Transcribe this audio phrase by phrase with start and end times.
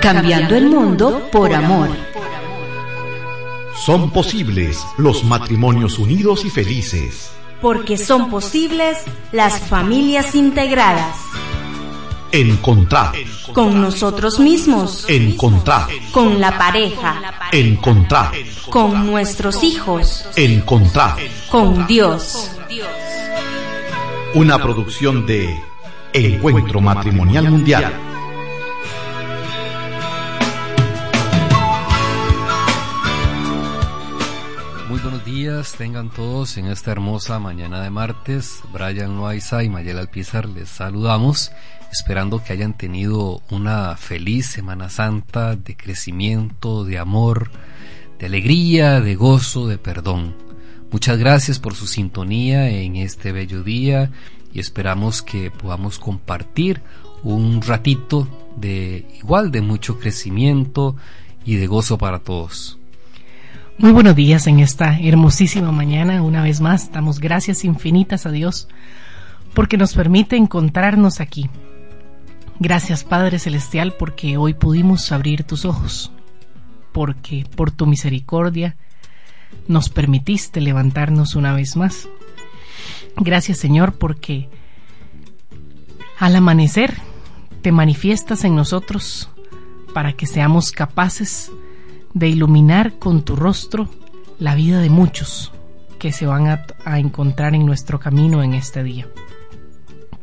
[0.00, 1.90] cambiando el mundo por amor.
[3.84, 7.30] Son posibles los matrimonios unidos y felices.
[7.60, 8.98] Porque son posibles
[9.32, 11.16] las familias integradas.
[12.30, 13.14] Encontrar.
[13.52, 15.06] Con nosotros mismos.
[15.08, 15.88] Encontrar.
[16.12, 17.20] Con la pareja.
[17.52, 18.32] Encontrar.
[18.68, 20.26] Con nuestros hijos.
[20.36, 21.16] Encontrar.
[21.50, 22.50] Con Dios.
[24.34, 25.58] Una producción de
[26.12, 28.07] Encuentro Matrimonial Mundial.
[35.78, 38.60] Tengan todos en esta hermosa mañana de martes.
[38.70, 41.52] Brian Loaiza y Mayela Alpizar les saludamos,
[41.90, 47.50] esperando que hayan tenido una feliz Semana Santa de crecimiento, de amor,
[48.18, 50.36] de alegría, de gozo, de perdón.
[50.90, 54.10] Muchas gracias por su sintonía en este bello día
[54.52, 56.82] y esperamos que podamos compartir
[57.22, 60.94] un ratito de igual de mucho crecimiento
[61.46, 62.77] y de gozo para todos.
[63.78, 66.20] Muy buenos días en esta hermosísima mañana.
[66.20, 68.66] Una vez más, damos gracias infinitas a Dios
[69.54, 71.48] porque nos permite encontrarnos aquí.
[72.58, 76.10] Gracias Padre Celestial porque hoy pudimos abrir tus ojos,
[76.90, 78.76] porque por tu misericordia
[79.68, 82.08] nos permitiste levantarnos una vez más.
[83.14, 84.48] Gracias Señor porque
[86.18, 86.96] al amanecer
[87.62, 89.30] te manifiestas en nosotros
[89.94, 91.67] para que seamos capaces de
[92.14, 93.88] iluminar con tu rostro
[94.38, 95.52] la vida de muchos
[95.98, 99.08] que se van a, encontrar en nuestro camino en este día.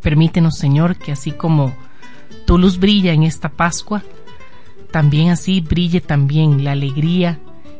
[0.01, 1.75] Permítenos, Señor, que así como
[2.45, 4.03] tu luz brilla en esta Pascua,
[4.91, 7.39] también así brille también la alegría,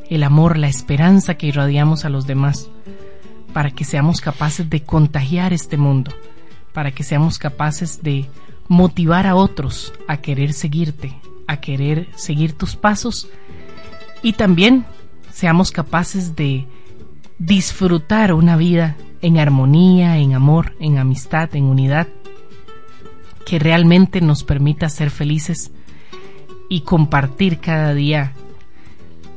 [0.10, 2.70] el amor, la esperanza que irradiamos a los demás,
[3.54, 6.12] para que seamos capaces de contagiar este mundo,
[6.74, 8.26] para que seamos capaces de
[8.68, 11.16] motivar a otros a querer seguirte,
[11.48, 13.30] a querer seguir tus pasos
[14.26, 14.88] y también
[15.32, 16.66] seamos capaces de
[17.38, 22.08] disfrutar una vida en armonía, en amor, en amistad, en unidad,
[23.46, 25.72] que realmente nos permita ser felices
[26.72, 28.34] y compartir cada día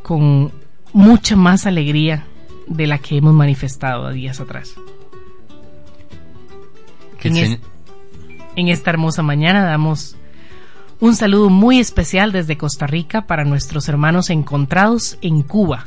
[0.02, 0.52] con
[0.94, 2.24] mucha más alegría
[2.66, 4.72] de la que hemos manifestado días atrás.
[7.22, 7.60] En,
[8.56, 10.16] en, esta hermosa mañana damos
[11.00, 15.86] un saludo muy especial desde Costa Rica para nuestros hermanos encontrados en Cuba,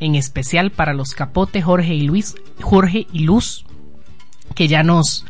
[0.00, 3.66] en especial para los Capote Jorge y Luis, Jorge y Luz,
[4.54, 5.26] que ya nos,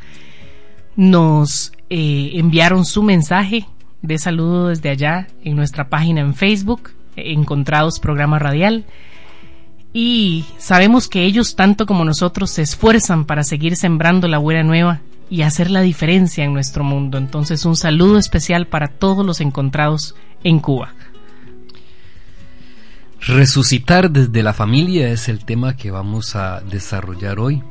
[0.95, 3.67] nos eh, enviaron su mensaje
[4.03, 8.85] de saludo desde allá en nuestra página en Facebook, Encontrados Programa Radial.
[9.93, 15.01] Y sabemos que ellos, tanto como nosotros, se esfuerzan para seguir sembrando la buena nueva
[15.29, 17.19] y hacer la diferencia en nuestro mundo.
[17.19, 20.15] Entonces un saludo especial para todos los encontrados
[20.45, 20.95] en Cuba.
[23.21, 27.63] Resucitar desde la familia es el tema que vamos a desarrollar hoy.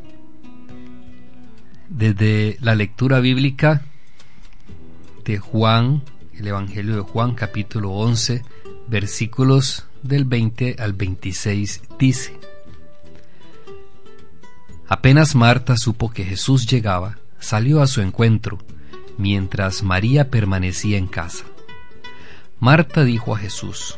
[1.88, 3.84] Desde la lectura bíblica
[5.24, 6.02] de Juan,
[6.38, 8.44] el Evangelio de Juan capítulo 11,
[8.88, 12.38] versículos del 20 al 26 dice,
[14.88, 18.60] Apenas Marta supo que Jesús llegaba, salió a su encuentro,
[19.18, 21.46] mientras María permanecía en casa.
[22.60, 23.98] Marta dijo a Jesús,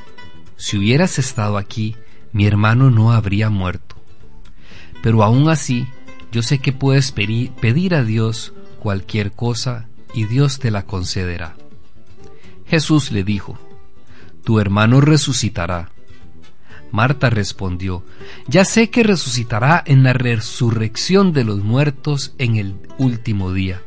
[0.55, 1.95] Si hubieras estado aquí,
[2.33, 3.95] mi hermano no habría muerto.
[5.01, 5.87] Pero aún así,
[6.31, 11.55] yo sé que puedes pedir a Dios cualquier cosa y Dios te la concederá.
[12.67, 13.57] Jesús le dijo,
[14.43, 15.91] Tu hermano resucitará.
[16.91, 18.03] Marta respondió,
[18.47, 23.81] Ya sé que resucitará en la resurrección de los muertos en el último día.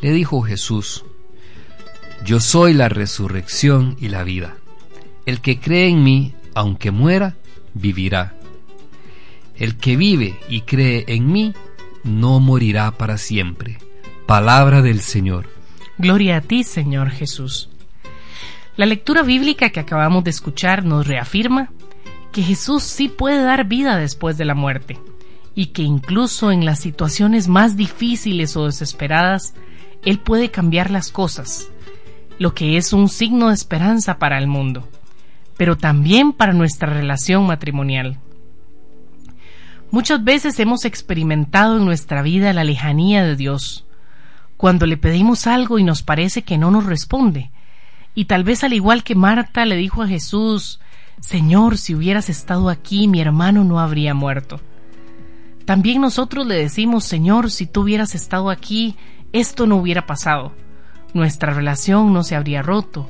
[0.00, 1.04] Le dijo Jesús,
[2.24, 4.56] Yo soy la resurrección y la vida.
[5.26, 7.36] El que cree en mí, aunque muera,
[7.74, 8.34] vivirá.
[9.56, 11.54] El que vive y cree en mí,
[12.04, 13.78] no morirá para siempre.
[14.26, 15.48] Palabra del Señor.
[15.98, 17.68] Gloria a ti, Señor Jesús.
[18.76, 21.70] La lectura bíblica que acabamos de escuchar nos reafirma
[22.32, 24.98] que Jesús sí puede dar vida después de la muerte
[25.54, 29.54] y que incluso en las situaciones más difíciles o desesperadas,
[30.04, 31.68] Él puede cambiar las cosas,
[32.38, 34.88] lo que es un signo de esperanza para el mundo,
[35.56, 38.18] pero también para nuestra relación matrimonial.
[39.90, 43.84] Muchas veces hemos experimentado en nuestra vida la lejanía de Dios,
[44.56, 47.50] cuando le pedimos algo y nos parece que no nos responde,
[48.14, 50.80] y tal vez al igual que Marta le dijo a Jesús,
[51.22, 54.60] Señor, si hubieras estado aquí, mi hermano no habría muerto.
[55.64, 58.96] También nosotros le decimos, Señor, si tú hubieras estado aquí,
[59.32, 60.52] esto no hubiera pasado.
[61.14, 63.08] Nuestra relación no se habría roto.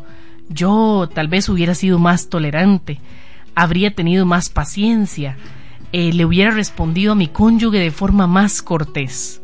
[0.49, 3.01] yo tal vez hubiera sido más tolerante,
[3.55, 5.39] habría tenido más paciencia,
[5.93, 9.42] eh, le hubiera respondido a mi cónyuge de forma más cortés.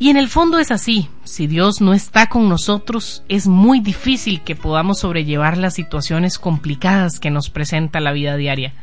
[0.00, 4.42] Y en el fondo es así, si Dios no está con nosotros, es muy difícil
[4.42, 8.74] que podamos sobrellevar las situaciones complicadas que nos presenta la vida diaria.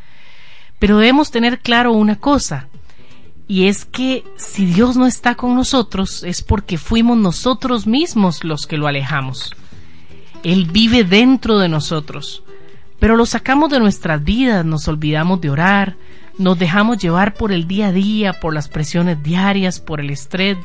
[0.77, 2.67] Pero debemos tener claro una cosa,
[3.47, 8.65] y es que si Dios no está con nosotros es porque fuimos nosotros mismos los
[8.65, 9.53] que lo alejamos.
[10.43, 12.43] Él vive dentro de nosotros,
[12.99, 15.95] pero lo sacamos de nuestras vidas, nos olvidamos de orar,
[16.37, 20.57] nos dejamos llevar por el día a día, por las presiones diarias, por el estrés,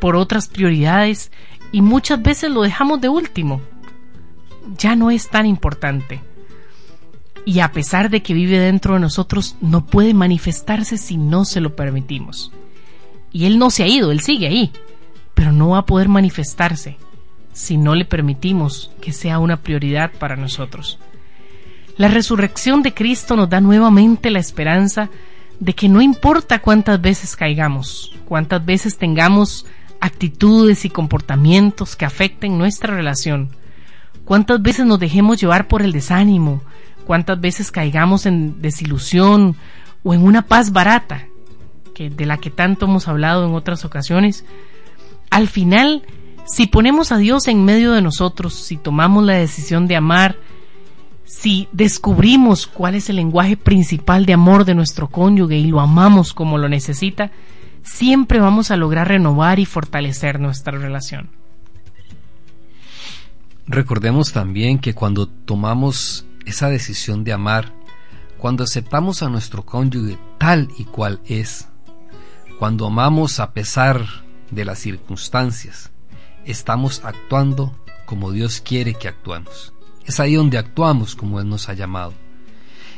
[0.00, 1.30] por otras prioridades
[1.72, 3.60] y muchas veces lo dejamos de último.
[4.78, 6.22] Ya no es tan importante.
[7.44, 11.60] Y a pesar de que vive dentro de nosotros, no puede manifestarse si no se
[11.60, 12.52] lo permitimos.
[13.32, 14.72] Y Él no se ha ido, Él sigue ahí,
[15.34, 16.96] pero no va a poder manifestarse
[17.52, 20.98] si no le permitimos que sea una prioridad para nosotros.
[21.96, 25.08] La resurrección de Cristo nos da nuevamente la esperanza
[25.60, 29.64] de que no importa cuántas veces caigamos, cuántas veces tengamos
[30.06, 33.50] actitudes y comportamientos que afecten nuestra relación.
[34.24, 36.62] ¿Cuántas veces nos dejemos llevar por el desánimo?
[37.06, 39.56] ¿Cuántas veces caigamos en desilusión
[40.02, 41.26] o en una paz barata,
[41.94, 44.44] que de la que tanto hemos hablado en otras ocasiones?
[45.30, 46.02] Al final,
[46.44, 50.36] si ponemos a Dios en medio de nosotros, si tomamos la decisión de amar,
[51.24, 56.32] si descubrimos cuál es el lenguaje principal de amor de nuestro cónyuge y lo amamos
[56.32, 57.30] como lo necesita,
[57.86, 61.30] siempre vamos a lograr renovar y fortalecer nuestra relación.
[63.66, 67.72] Recordemos también que cuando tomamos esa decisión de amar,
[68.38, 71.68] cuando aceptamos a nuestro cónyuge tal y cual es,
[72.58, 74.04] cuando amamos a pesar
[74.50, 75.90] de las circunstancias,
[76.44, 79.72] estamos actuando como Dios quiere que actuemos.
[80.04, 82.12] Es ahí donde actuamos como Él nos ha llamado.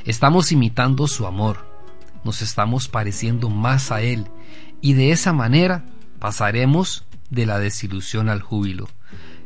[0.05, 1.67] Estamos imitando su amor,
[2.25, 4.27] nos estamos pareciendo más a Él
[4.81, 5.85] y de esa manera
[6.19, 8.89] pasaremos de la desilusión al júbilo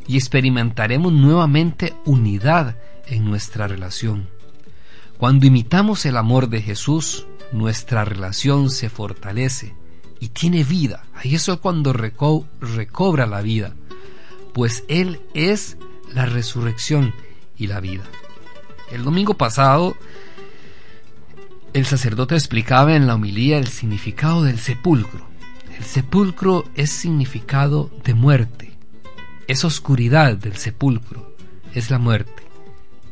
[0.06, 2.76] y experimentaremos nuevamente unidad
[3.06, 4.28] en nuestra relación.
[5.18, 9.74] Cuando imitamos el amor de Jesús, nuestra relación se fortalece
[10.18, 11.04] y tiene vida.
[11.14, 13.74] Ahí es cuando recobra la vida,
[14.52, 15.76] pues Él es
[16.12, 17.14] la resurrección
[17.56, 18.04] y la vida.
[18.90, 19.96] El domingo pasado
[21.72, 25.26] el sacerdote explicaba en la homilía el significado del sepulcro.
[25.78, 28.72] El sepulcro es significado de muerte.
[29.48, 31.34] Esa oscuridad del sepulcro
[31.72, 32.42] es la muerte.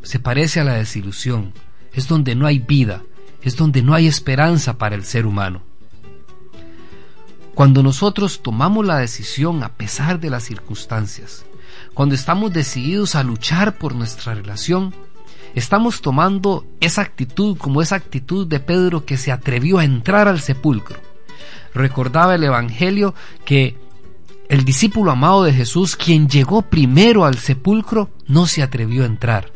[0.03, 1.55] Se parece a la desilusión.
[1.95, 3.03] Es donde no hay vida.
[3.43, 5.63] Es donde no hay esperanza para el ser humano.
[7.55, 11.45] Cuando nosotros tomamos la decisión a pesar de las circunstancias,
[11.95, 14.95] cuando estamos decididos a luchar por nuestra relación,
[15.55, 20.41] estamos tomando esa actitud como esa actitud de Pedro que se atrevió a entrar al
[20.41, 20.97] sepulcro.
[21.75, 23.15] Recordaba el Evangelio
[23.45, 23.77] que
[24.49, 29.53] el discípulo amado de Jesús, quien llegó primero al sepulcro, no se atrevió a entrar.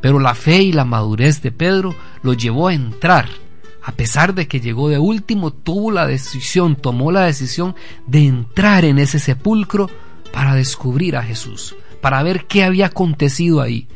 [0.00, 3.28] Pero la fe y la madurez de Pedro lo llevó a entrar.
[3.82, 7.76] A pesar de que llegó de último, tuvo la decisión, tomó la decisión
[8.08, 9.88] de entrar en ese sepulcro
[10.32, 13.86] para descubrir a Jesús, para ver qué había acontecido ahí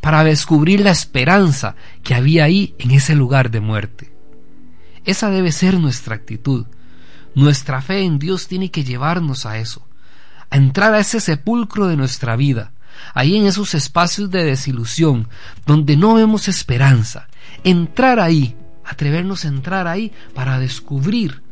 [0.00, 4.12] para descubrir la esperanza que había ahí en ese lugar de muerte.
[5.04, 6.66] Esa debe ser nuestra actitud.
[7.34, 9.86] Nuestra fe en Dios tiene que llevarnos a eso,
[10.50, 12.72] a entrar a ese sepulcro de nuestra vida,
[13.14, 15.28] ahí en esos espacios de desilusión,
[15.66, 17.28] donde no vemos esperanza,
[17.64, 21.42] entrar ahí, atrevernos a entrar ahí para descubrir,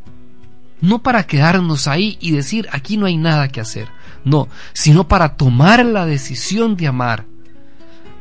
[0.81, 3.89] no para quedarnos ahí y decir aquí no hay nada que hacer,
[4.25, 7.27] no, sino para tomar la decisión de amar,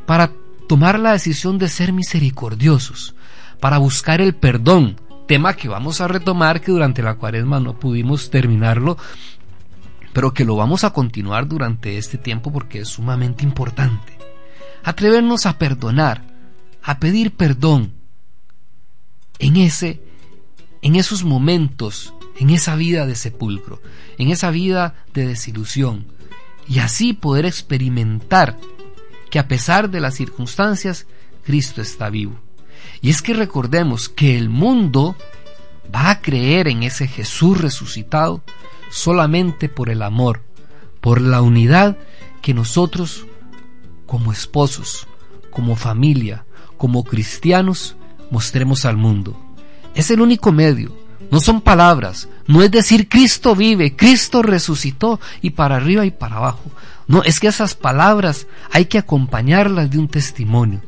[0.05, 0.31] para
[0.67, 3.15] tomar la decisión de ser misericordiosos,
[3.59, 8.29] para buscar el perdón, tema que vamos a retomar que durante la cuaresma no pudimos
[8.29, 8.97] terminarlo,
[10.13, 14.17] pero que lo vamos a continuar durante este tiempo porque es sumamente importante.
[14.83, 16.24] Atrevernos a perdonar,
[16.83, 17.93] a pedir perdón
[19.39, 20.01] en ese
[20.81, 23.81] en esos momentos, en esa vida de sepulcro,
[24.19, 26.05] en esa vida de desilusión
[26.67, 28.57] y así poder experimentar
[29.35, 31.07] que a pesar de las circunstancias,
[31.43, 32.39] Cristo está vivo.
[33.01, 35.17] Y es que recordemos que el mundo
[35.93, 38.43] va a creer en ese Jesús resucitado
[38.89, 40.41] solamente por el amor,
[41.01, 41.97] por la unidad
[42.41, 43.25] que nosotros
[44.05, 45.05] como esposos,
[45.51, 46.45] como familia,
[46.77, 47.97] como cristianos,
[48.31, 49.37] mostremos al mundo.
[49.95, 50.95] Es el único medio,
[51.29, 56.37] no son palabras, no es decir Cristo vive, Cristo resucitó y para arriba y para
[56.37, 56.71] abajo.
[57.07, 60.81] No, es que esas palabras hay que acompañarlas de un testimonio,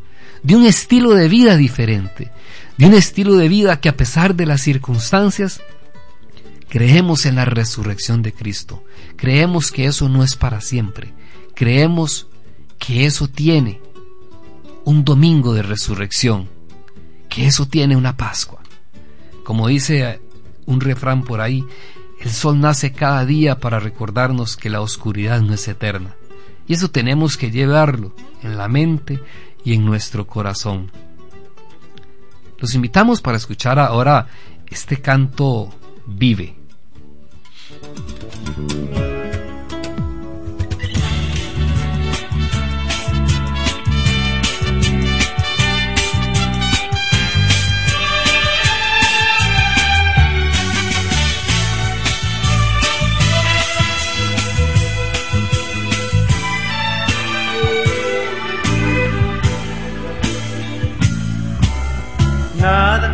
[0.44, 2.32] de un estilo de vida diferente,
[2.78, 5.62] de un estilo de vida que a pesar de las circunstancias,
[6.70, 8.84] creemos en la resurrección de Cristo,
[9.16, 11.14] creemos que eso no es para siempre,
[11.54, 12.28] creemos
[12.80, 13.82] que eso tiene
[14.86, 16.50] un domingo de resurrección,
[17.30, 18.62] que eso tiene una Pascua.
[19.44, 20.22] Como dice
[20.66, 21.66] un refrán por ahí,
[22.20, 26.16] el sol nace cada día para recordarnos que la oscuridad no es eterna.
[26.68, 29.22] Y eso tenemos que llevarlo en la mente
[29.64, 30.92] y en nuestro corazón.
[32.60, 34.28] Los invitamos para escuchar ahora
[34.70, 35.70] este canto
[36.06, 36.56] Vive.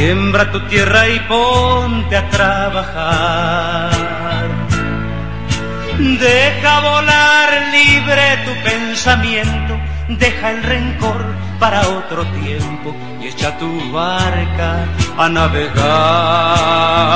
[0.00, 3.90] Siembra tu tierra y ponte a trabajar.
[5.98, 9.78] Deja volar libre tu pensamiento,
[10.08, 11.22] deja el rencor
[11.58, 14.86] para otro tiempo y echa tu barca
[15.18, 17.10] a navegar.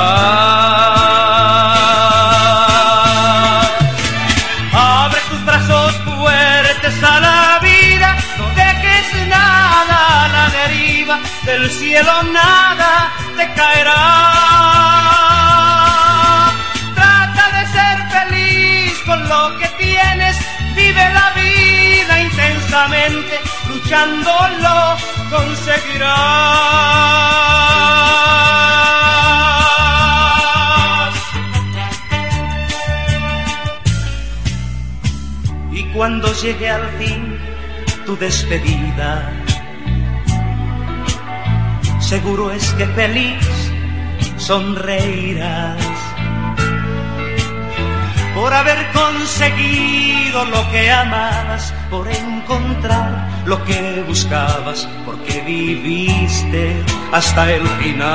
[11.45, 12.74] del cielo nada
[13.37, 14.01] te caerá.
[16.95, 20.35] Trata de ser feliz con lo que tienes,
[20.75, 23.39] vive la vida intensamente,
[23.69, 24.97] luchándolo
[25.29, 26.35] conseguirás.
[35.71, 37.37] Y cuando llegue al fin
[38.05, 39.44] tu despedida,
[42.05, 43.71] seguro es que feliz
[44.37, 45.75] sonreirás
[48.35, 57.67] por haber conseguido lo que amabas, por encontrar lo que buscabas, porque viviste hasta el
[57.79, 58.05] final.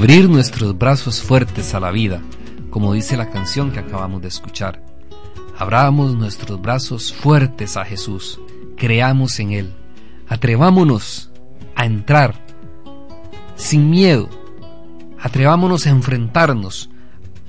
[0.00, 2.22] Abrir nuestros brazos fuertes a la vida,
[2.70, 4.82] como dice la canción que acabamos de escuchar.
[5.58, 8.40] Abramos nuestros brazos fuertes a Jesús,
[8.78, 9.74] creamos en Él,
[10.26, 11.30] atrevámonos
[11.76, 12.34] a entrar
[13.56, 14.30] sin miedo.
[15.20, 16.88] Atrevámonos a enfrentarnos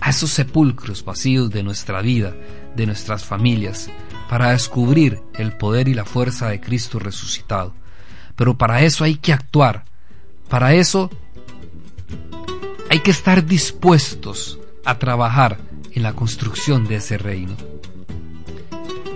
[0.02, 2.36] a esos sepulcros vacíos de nuestra vida,
[2.76, 3.90] de nuestras familias,
[4.30, 7.74] para descubrir el poder y la fuerza de Cristo resucitado.
[8.36, 9.86] Pero para eso hay que actuar,
[10.50, 11.10] para eso
[12.92, 15.60] hay que estar dispuestos a trabajar
[15.94, 17.56] en la construcción de ese reino.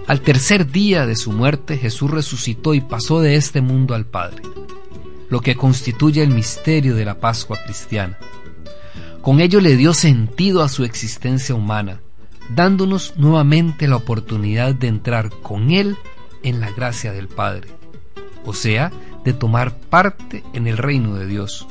[0.07, 4.43] Al tercer día de su muerte Jesús resucitó y pasó de este mundo al Padre
[5.29, 8.17] lo que constituye el misterio de la Pascua cristiana.
[9.21, 11.99] Con ello le dio sentido a su existencia humana,
[12.55, 15.97] dándonos nuevamente la oportunidad de entrar con Él
[16.43, 17.67] en la gracia del Padre,
[18.45, 18.93] o sea,
[19.25, 21.67] de tomar parte en el reino de Dios.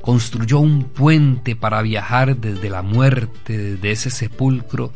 [0.00, 4.92] Construyó un puente para viajar desde la muerte, desde ese sepulcro,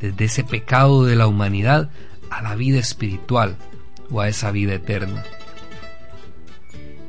[0.00, 1.90] desde ese pecado de la humanidad
[2.30, 3.56] a la vida espiritual
[4.10, 5.24] o a esa vida eterna.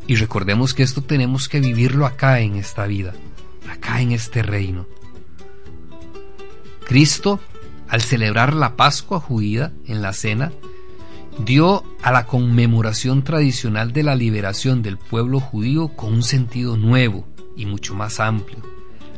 [0.08, 3.14] Y recordemos que esto tenemos que vivirlo acá en esta vida,
[3.70, 4.86] acá en este reino.
[6.86, 7.40] Cristo,
[7.90, 10.52] al celebrar la Pascua judía en la cena,
[11.40, 17.28] dio a la conmemoración tradicional de la liberación del pueblo judío con un sentido nuevo
[17.56, 18.60] y mucho más amplio,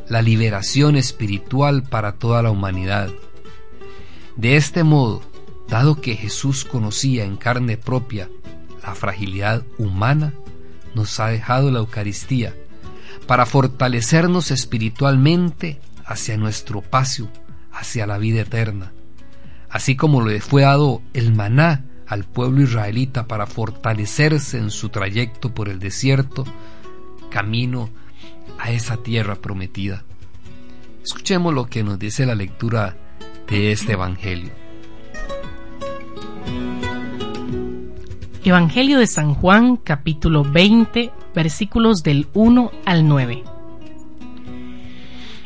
[0.08, 3.10] la liberación espiritual para toda la humanidad.
[4.36, 5.22] De este modo,
[5.68, 8.28] dado que Jesús conocía en carne propia
[8.82, 10.32] la fragilidad humana,
[10.94, 12.54] nos ha dejado la Eucaristía
[13.26, 17.28] para fortalecernos espiritualmente hacia nuestro paso,
[17.72, 18.92] hacia la vida eterna,
[19.68, 25.52] así como le fue dado el maná al pueblo israelita para fortalecerse en su trayecto
[25.52, 26.44] por el desierto,
[27.30, 27.90] camino
[28.58, 30.04] a esa tierra prometida.
[31.04, 32.96] Escuchemos lo que nos dice la lectura
[33.48, 34.50] de este Evangelio.
[38.44, 43.44] Evangelio de San Juan capítulo 20 versículos del 1 al 9.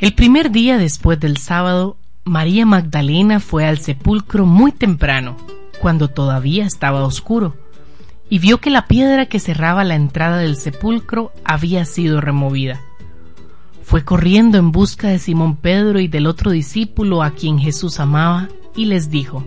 [0.01, 5.37] El primer día después del sábado, María Magdalena fue al sepulcro muy temprano,
[5.83, 7.57] cuando todavía estaba oscuro,
[8.31, 12.81] y vio que la piedra que cerraba la entrada del sepulcro había sido removida.
[13.83, 18.49] Fue corriendo en busca de Simón Pedro y del otro discípulo a quien Jesús amaba,
[18.77, 19.45] y les dijo,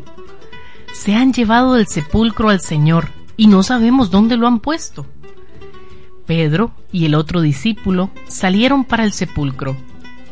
[0.92, 5.06] Se han llevado del sepulcro al Señor, y no sabemos dónde lo han puesto.
[6.26, 9.78] Pedro y el otro discípulo salieron para el sepulcro.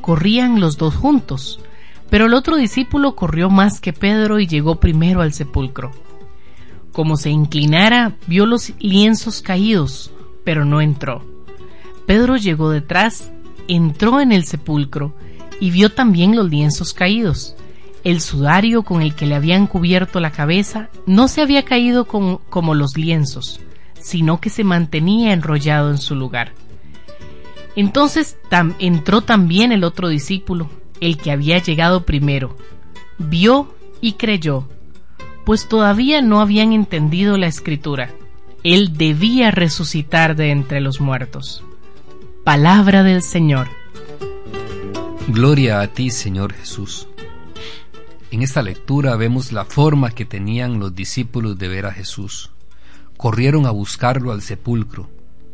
[0.01, 1.61] Corrían los dos juntos,
[2.13, 5.89] pero el otro discípulo corrió más que Pedro y llegó primero al sepulcro.
[6.91, 10.11] Como se inclinara, vio los lienzos caídos,
[10.43, 11.25] pero no entró.
[12.05, 13.31] Pedro llegó detrás,
[13.67, 15.15] entró en el sepulcro
[15.59, 17.55] y vio también los lienzos caídos,
[18.03, 22.75] el sudario con el que le habían cubierto la cabeza no se había caído como
[22.75, 23.59] los lienzos,
[23.99, 26.51] sino que se mantenía enrollado en su lugar.
[27.75, 28.37] Entonces
[28.77, 30.69] entró también el otro discípulo,
[31.03, 32.55] el que había llegado primero.
[33.17, 34.67] Vio y creyó,
[35.45, 38.09] pues todavía no habían entendido la escritura.
[38.63, 41.63] Él debía resucitar de entre los muertos.
[42.45, 43.67] Palabra del Señor.
[45.27, 47.07] Gloria a ti, Señor Jesús.
[48.31, 52.51] En esta lectura vemos la forma que tenían los discípulos de ver a Jesús.
[53.17, 55.09] Corrieron a buscarlo al sepulcro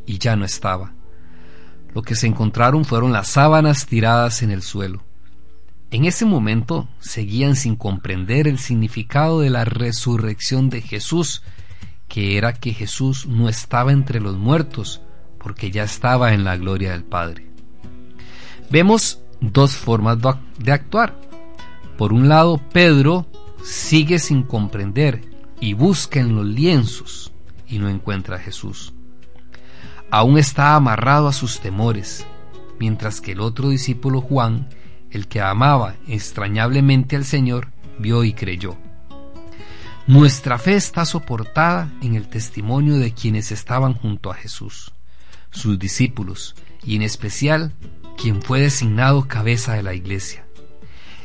[0.05, 0.93] y ya no estaba.
[1.93, 5.03] Lo que se encontraron fueron las sábanas tiradas en el suelo.
[5.91, 11.41] En ese momento seguían sin comprender el significado de la resurrección de Jesús,
[12.07, 15.01] que era que Jesús no estaba entre los muertos,
[15.39, 17.49] porque ya estaba en la gloria del Padre.
[18.69, 20.19] Vemos dos formas
[20.59, 21.19] de actuar.
[21.97, 23.25] Por un lado, Pedro
[23.63, 25.21] sigue sin comprender
[25.59, 27.31] y busca en los lienzos
[27.67, 28.93] y no encuentra a Jesús.
[30.11, 32.27] Aún está amarrado a sus temores,
[32.79, 34.67] mientras que el otro discípulo Juan,
[35.11, 38.77] el que amaba extrañablemente al Señor, vio y creyó.
[40.07, 44.91] Nuestra fe está soportada en el testimonio de quienes estaban junto a Jesús,
[45.51, 47.73] sus discípulos, y en especial
[48.17, 50.45] quien fue designado cabeza de la iglesia.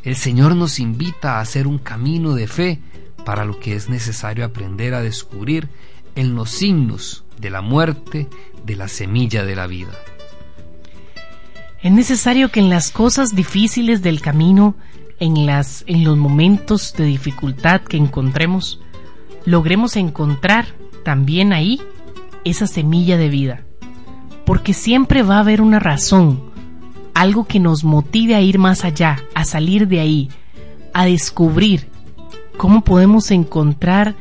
[0.02, 2.80] El Señor nos invita a hacer un camino de fe
[3.24, 5.70] para lo que es necesario aprender a descubrir
[6.14, 8.28] en los signos de la muerte
[8.64, 9.92] de la semilla de la vida.
[11.84, 14.74] Es necesario que en las cosas difíciles del camino,
[15.20, 18.80] en, las, en los momentos de dificultad que encontremos,
[19.44, 20.64] logremos encontrar
[21.04, 21.82] también ahí
[22.42, 23.64] esa semilla de vida.
[24.46, 26.50] Porque siempre va a haber una razón
[27.12, 30.30] algo que nos motive a ir más allá, a salir de ahí,
[30.94, 31.90] a descubrir
[32.56, 34.14] cómo podemos encontrar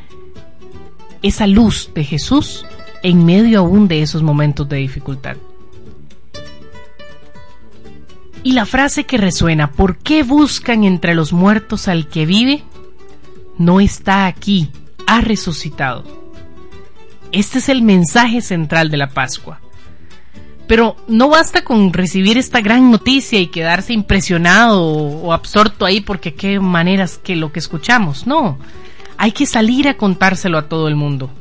[1.21, 2.65] esa luz de Jesús
[3.03, 5.37] en medio aún de esos momentos de dificultad.
[8.43, 12.63] Y la frase que resuena, ¿por qué buscan entre los muertos al que vive?
[13.57, 14.69] No está aquí,
[15.07, 16.03] ha resucitado.
[17.31, 19.61] Este es el mensaje central de la Pascua.
[20.67, 26.33] Pero no basta con recibir esta gran noticia y quedarse impresionado o absorto ahí porque
[26.33, 28.27] qué maneras que lo que escuchamos.
[28.27, 28.57] No,
[29.17, 31.31] hay que salir a contárselo a todo el mundo.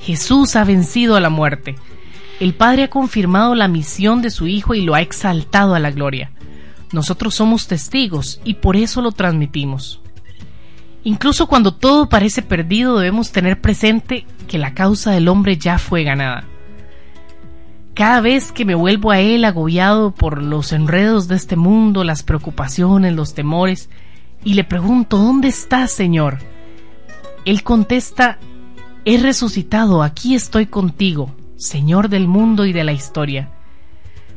[0.00, 1.76] Jesús ha vencido a la muerte.
[2.40, 5.90] El Padre ha confirmado la misión de su Hijo y lo ha exaltado a la
[5.90, 6.30] gloria.
[6.92, 10.00] Nosotros somos testigos y por eso lo transmitimos.
[11.04, 16.04] Incluso cuando todo parece perdido debemos tener presente que la causa del hombre ya fue
[16.04, 16.44] ganada.
[17.94, 22.22] Cada vez que me vuelvo a Él agobiado por los enredos de este mundo, las
[22.22, 23.90] preocupaciones, los temores,
[24.44, 26.38] y le pregunto, ¿dónde estás, Señor?
[27.44, 28.38] Él contesta,
[29.04, 33.50] he resucitado, aquí estoy contigo, Señor del mundo y de la historia.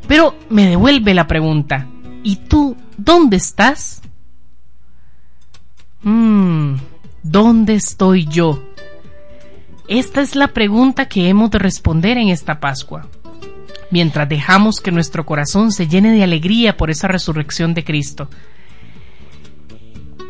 [0.07, 1.87] Pero me devuelve la pregunta,
[2.23, 4.01] ¿y tú dónde estás?
[6.03, 6.75] Mmm,
[7.23, 8.63] ¿dónde estoy yo?
[9.87, 13.07] Esta es la pregunta que hemos de responder en esta Pascua.
[13.91, 18.29] Mientras dejamos que nuestro corazón se llene de alegría por esa resurrección de Cristo.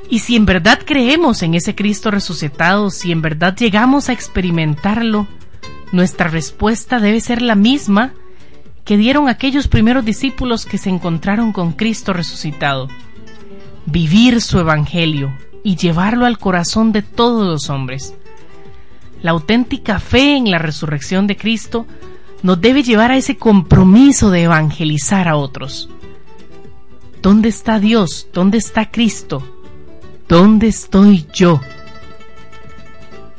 [0.09, 5.27] Y si en verdad creemos en ese Cristo resucitado, si en verdad llegamos a experimentarlo,
[5.91, 8.13] nuestra respuesta debe ser la misma
[8.91, 12.89] que dieron aquellos primeros discípulos que se encontraron con Cristo resucitado.
[13.85, 18.13] Vivir su Evangelio y llevarlo al corazón de todos los hombres.
[19.21, 21.87] La auténtica fe en la resurrección de Cristo
[22.43, 25.89] nos debe llevar a ese compromiso de evangelizar a otros.
[27.21, 28.27] ¿Dónde está Dios?
[28.33, 29.41] ¿Dónde está Cristo?
[30.27, 31.61] ¿Dónde estoy yo?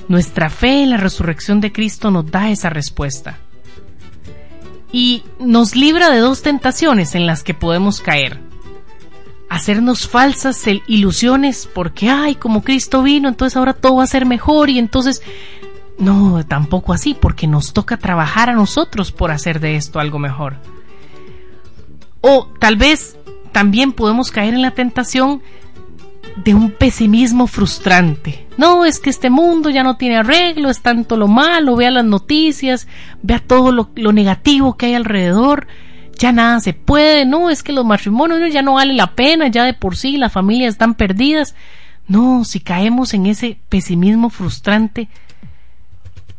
[0.09, 3.39] Nuestra fe en la resurrección de Cristo nos da esa respuesta.
[4.93, 8.39] Y nos libra de dos tentaciones en las que podemos caer.
[9.49, 14.71] Hacernos falsas ilusiones porque, ay, como Cristo vino, entonces ahora todo va a ser mejor
[14.71, 15.23] y entonces
[15.99, 20.57] no, tampoco así, porque nos toca trabajar a nosotros por hacer de esto algo mejor.
[22.21, 23.17] O tal vez
[23.53, 25.43] también podemos caer en la tentación
[26.37, 28.47] de un pesimismo frustrante.
[28.57, 32.05] No, es que este mundo ya no tiene arreglo, es tanto lo malo, vea las
[32.05, 32.87] noticias,
[33.23, 35.67] vea todo lo, negativo que hay alrededor,
[36.19, 39.65] ya nada se puede, no, es que los matrimonios ya no vale la pena, ya
[39.65, 41.55] de por sí las familias están perdidas.
[42.09, 45.09] No, si caemos en ese pesimismo frustrante,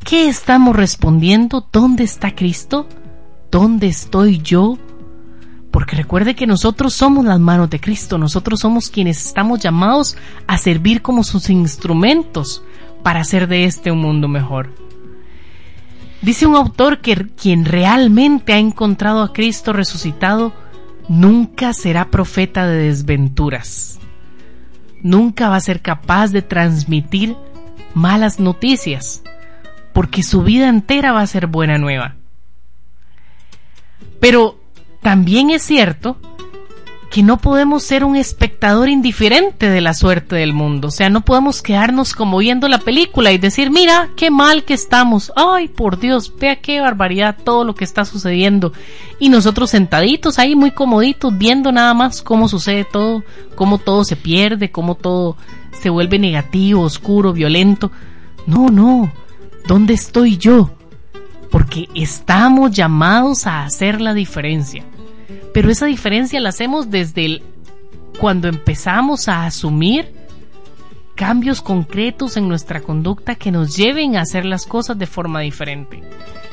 [0.03, 1.65] ¿Qué estamos respondiendo?
[1.71, 2.87] ¿Dónde está Cristo?
[3.49, 4.77] ¿Dónde estoy yo?
[5.73, 10.59] Porque recuerde que nosotros somos las manos de Cristo, nosotros somos quienes estamos llamados a
[10.59, 12.63] servir como sus instrumentos
[13.01, 14.69] para hacer de este un mundo mejor.
[16.21, 20.53] Dice un autor que quien realmente ha encontrado a Cristo resucitado
[21.09, 23.99] nunca será profeta de desventuras.
[25.01, 27.35] Nunca va a ser capaz de transmitir
[27.95, 29.23] malas noticias
[29.91, 32.13] porque su vida entera va a ser buena nueva.
[34.19, 34.62] Pero
[35.03, 36.17] también es cierto
[37.13, 40.87] que no podemos ser un espectador indiferente de la suerte del mundo.
[40.87, 44.73] O sea, no podemos quedarnos como viendo la película y decir, mira, qué mal que
[44.73, 45.31] estamos.
[45.35, 48.73] Ay, por Dios, vea qué barbaridad todo lo que está sucediendo.
[49.19, 54.15] Y nosotros sentaditos ahí muy comoditos viendo nada más cómo sucede todo, cómo todo se
[54.15, 55.37] pierde, cómo todo
[55.83, 57.91] se vuelve negativo, oscuro, violento.
[58.47, 59.11] No, no.
[59.67, 60.71] ¿Dónde estoy yo?
[61.51, 64.83] Porque estamos llamados a hacer la diferencia.
[65.53, 67.41] Pero esa diferencia la hacemos desde
[68.19, 70.11] cuando empezamos a asumir
[71.15, 76.01] cambios concretos en nuestra conducta que nos lleven a hacer las cosas de forma diferente.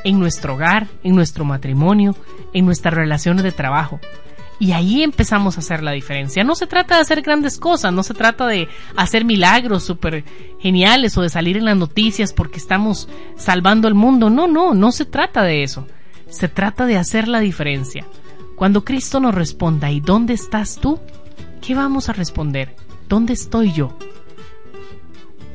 [0.04, 2.14] En nuestro hogar, en nuestro matrimonio,
[2.52, 4.00] en nuestras relaciones de trabajo.
[4.58, 6.44] Y ahí empezamos a hacer la diferencia.
[6.44, 10.22] No se trata de hacer grandes cosas, no se trata de hacer milagros súper
[10.60, 14.28] geniales o de salir en las noticias porque estamos salvando el mundo.
[14.28, 15.86] No, no, no se trata de eso.
[16.28, 18.06] Se trata de hacer la diferencia.
[18.60, 21.00] Cuando Cristo nos responda, ¿y dónde estás tú?
[21.62, 22.76] ¿Qué vamos a responder?
[23.08, 23.96] ¿Dónde estoy yo?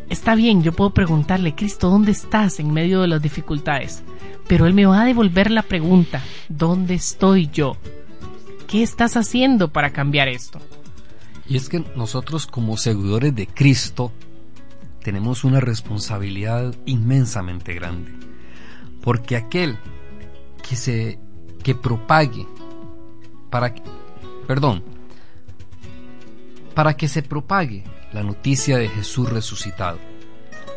[0.09, 4.01] Está bien, yo puedo preguntarle, Cristo, ¿dónde estás en medio de las dificultades?
[4.47, 7.77] Pero Él me va a devolver la pregunta, ¿dónde estoy yo?
[8.65, 10.59] ¿Qué estás haciendo para cambiar esto?
[11.47, 14.11] Y es que nosotros como seguidores de Cristo
[15.03, 18.13] tenemos una responsabilidad inmensamente grande.
[19.03, 19.77] Porque aquel
[20.67, 21.19] que se
[21.61, 22.47] que propague
[23.49, 23.73] para
[24.47, 24.83] perdón,
[26.73, 29.99] para que se propague la noticia de Jesús resucitado,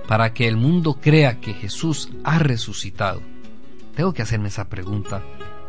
[0.07, 3.21] para que el mundo crea que Jesús ha resucitado.
[3.95, 5.23] Tengo que hacerme esa pregunta,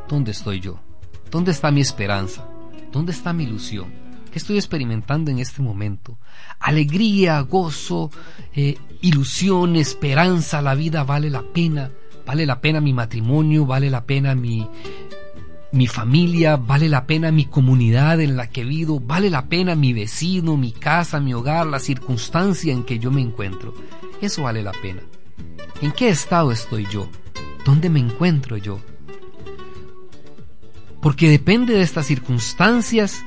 [0.07, 0.79] ¿dónde estoy yo?
[1.31, 2.47] ¿Dónde está mi esperanza?
[2.91, 3.91] ¿Dónde está mi ilusión?
[4.31, 6.17] ¿Qué estoy experimentando en este momento?
[6.59, 8.11] Alegría, gozo,
[8.53, 11.91] eh, ilusión, esperanza, la vida vale la pena.
[12.25, 14.67] Vale la pena mi matrimonio, vale la pena mi,
[15.71, 19.93] mi familia, vale la pena mi comunidad en la que vivo, vale la pena mi
[19.93, 23.73] vecino, mi casa, mi hogar, la circunstancia en que yo me encuentro.
[24.21, 25.01] Eso vale la pena.
[25.81, 27.09] ¿En qué estado estoy yo?
[27.65, 28.79] ¿Dónde me encuentro yo?
[31.01, 33.23] Porque depende de estas circunstancias.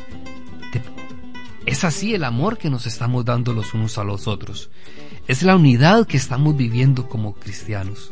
[1.64, 4.70] Es así el amor que nos estamos dando los unos a los otros.
[5.28, 8.10] Es la unidad que estamos viviendo como cristianos.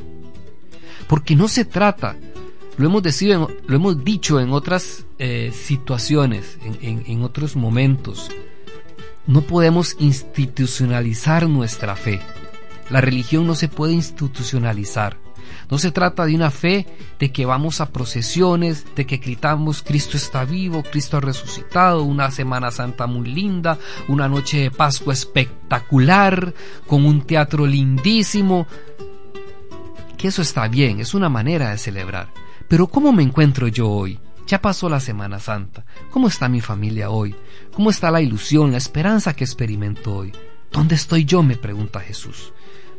[1.08, 2.16] Porque no se trata,
[2.80, 8.30] lo hemos, decido, lo hemos dicho en otras eh, situaciones, en otros momentos,
[9.26, 12.20] no podemos institucionalizar nuestra fe.
[12.88, 15.18] La religión no se puede institucionalizar.
[15.70, 16.86] No se trata de una fe
[17.18, 22.30] de que vamos a procesiones, de que gritamos Cristo está vivo, Cristo ha resucitado, una
[22.30, 26.52] Semana Santa muy linda, una noche de Pascua espectacular,
[26.86, 28.66] con un teatro lindísimo.
[30.18, 32.32] Que eso está bien, es una manera de celebrar.
[32.70, 34.20] Pero ¿cómo me encuentro yo hoy?
[34.46, 35.84] Ya pasó la Semana Santa.
[36.12, 37.34] ¿Cómo está mi familia hoy?
[37.74, 40.30] ¿Cómo está la ilusión, la esperanza que experimento hoy?
[40.70, 41.42] ¿Dónde estoy yo?
[41.42, 42.52] me pregunta Jesús.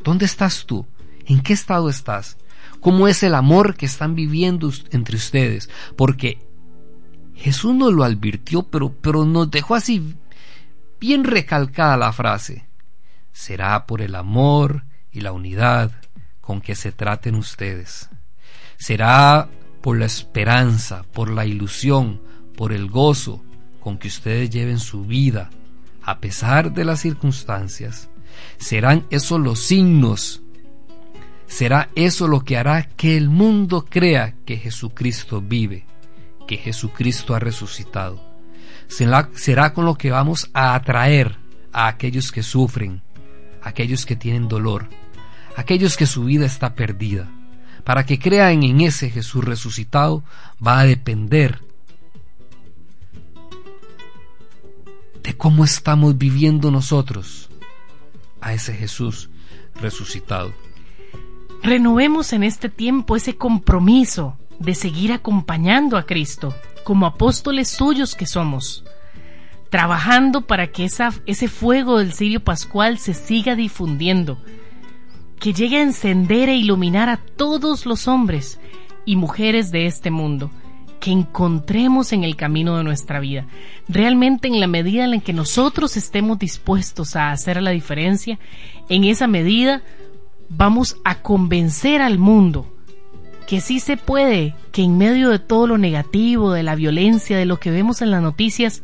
[0.03, 0.85] ¿Dónde estás tú?
[1.25, 2.35] ¿En qué estado estás?
[2.81, 5.69] ¿Cómo es el amor que están viviendo entre ustedes?
[5.95, 6.45] Porque
[7.33, 10.17] Jesús nos lo advirtió, pero, pero nos dejó así
[10.99, 12.67] bien recalcada la frase.
[13.31, 15.93] Será por el amor y la unidad
[16.41, 18.09] con que se traten ustedes.
[18.77, 19.47] Será
[19.81, 22.21] por la esperanza, por la ilusión,
[22.55, 23.43] por el gozo
[23.79, 25.49] con que ustedes lleven su vida,
[26.03, 28.09] a pesar de las circunstancias.
[28.57, 30.41] Serán esos los signos,
[31.47, 35.85] será eso lo que hará que el mundo crea que Jesucristo vive,
[36.47, 38.21] que Jesucristo ha resucitado.
[38.87, 41.37] Será, con lo que vamos a atraer
[41.71, 43.01] a aquellos que sufren,
[43.63, 44.89] aquellos que tienen dolor,
[45.55, 47.29] aquellos que su vida está perdida
[47.83, 50.23] para que crean en ese Jesús resucitado,
[50.65, 51.59] va a depender
[55.23, 57.49] de cómo estamos viviendo nosotros
[58.39, 59.29] a ese Jesús
[59.75, 60.53] resucitado.
[61.63, 68.25] Renovemos en este tiempo ese compromiso de seguir acompañando a Cristo como apóstoles suyos que
[68.25, 68.83] somos,
[69.69, 74.39] trabajando para que ese fuego del Sirio Pascual se siga difundiendo,
[75.41, 78.59] que llegue a encender e iluminar a todos los hombres
[79.05, 80.51] y mujeres de este mundo,
[80.99, 83.47] que encontremos en el camino de nuestra vida.
[83.89, 88.37] Realmente en la medida en que nosotros estemos dispuestos a hacer la diferencia,
[88.87, 89.81] en esa medida
[90.47, 92.71] vamos a convencer al mundo
[93.47, 97.45] que sí se puede, que en medio de todo lo negativo, de la violencia, de
[97.45, 98.83] lo que vemos en las noticias,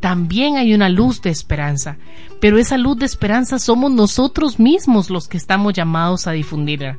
[0.00, 1.96] también hay una luz de esperanza,
[2.40, 6.98] pero esa luz de esperanza somos nosotros mismos los que estamos llamados a difundirla.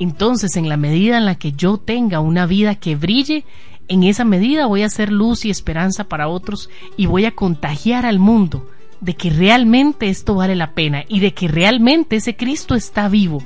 [0.00, 3.44] Entonces, en la medida en la que yo tenga una vida que brille,
[3.88, 8.06] en esa medida voy a ser luz y esperanza para otros y voy a contagiar
[8.06, 8.68] al mundo
[9.00, 13.42] de que realmente esto vale la pena y de que realmente ese Cristo está vivo.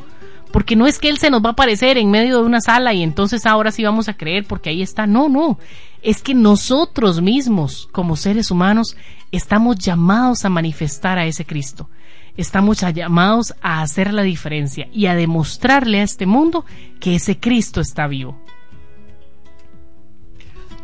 [0.52, 2.94] Porque no es que Él se nos va a aparecer en medio de una sala
[2.94, 5.06] y entonces ahora sí vamos a creer porque ahí está.
[5.06, 5.58] No, no
[6.02, 8.96] es que nosotros mismos, como seres humanos,
[9.32, 11.88] estamos llamados a manifestar a ese Cristo.
[12.36, 16.64] Estamos llamados a hacer la diferencia y a demostrarle a este mundo
[17.00, 18.40] que ese Cristo está vivo.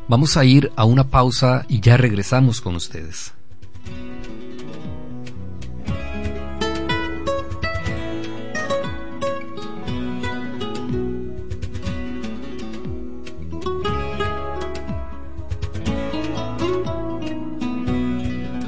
[0.09, 3.33] Vamos a ir a una pausa y ya regresamos con ustedes.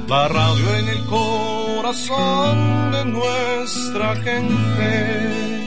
[0.07, 5.61] La radio en el corazón de nuestra gente.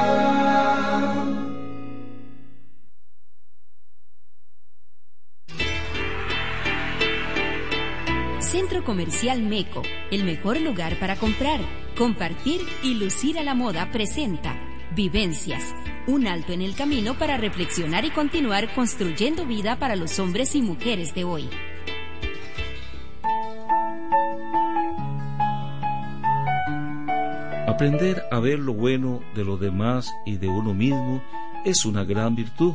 [8.40, 11.60] Centro Comercial Meco, el mejor lugar para comprar,
[11.96, 14.58] compartir y lucir a la moda presenta
[14.94, 15.72] Vivencias
[16.06, 20.62] un alto en el camino para reflexionar y continuar construyendo vida para los hombres y
[20.62, 21.48] mujeres de hoy.
[27.68, 31.22] Aprender a ver lo bueno de los demás y de uno mismo
[31.64, 32.74] es una gran virtud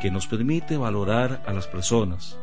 [0.00, 2.38] que nos permite valorar a las personas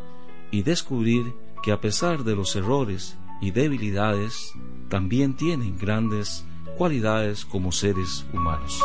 [0.51, 4.53] y descubrir que a pesar de los errores y debilidades,
[4.89, 6.45] también tienen grandes
[6.77, 8.81] cualidades como seres humanos.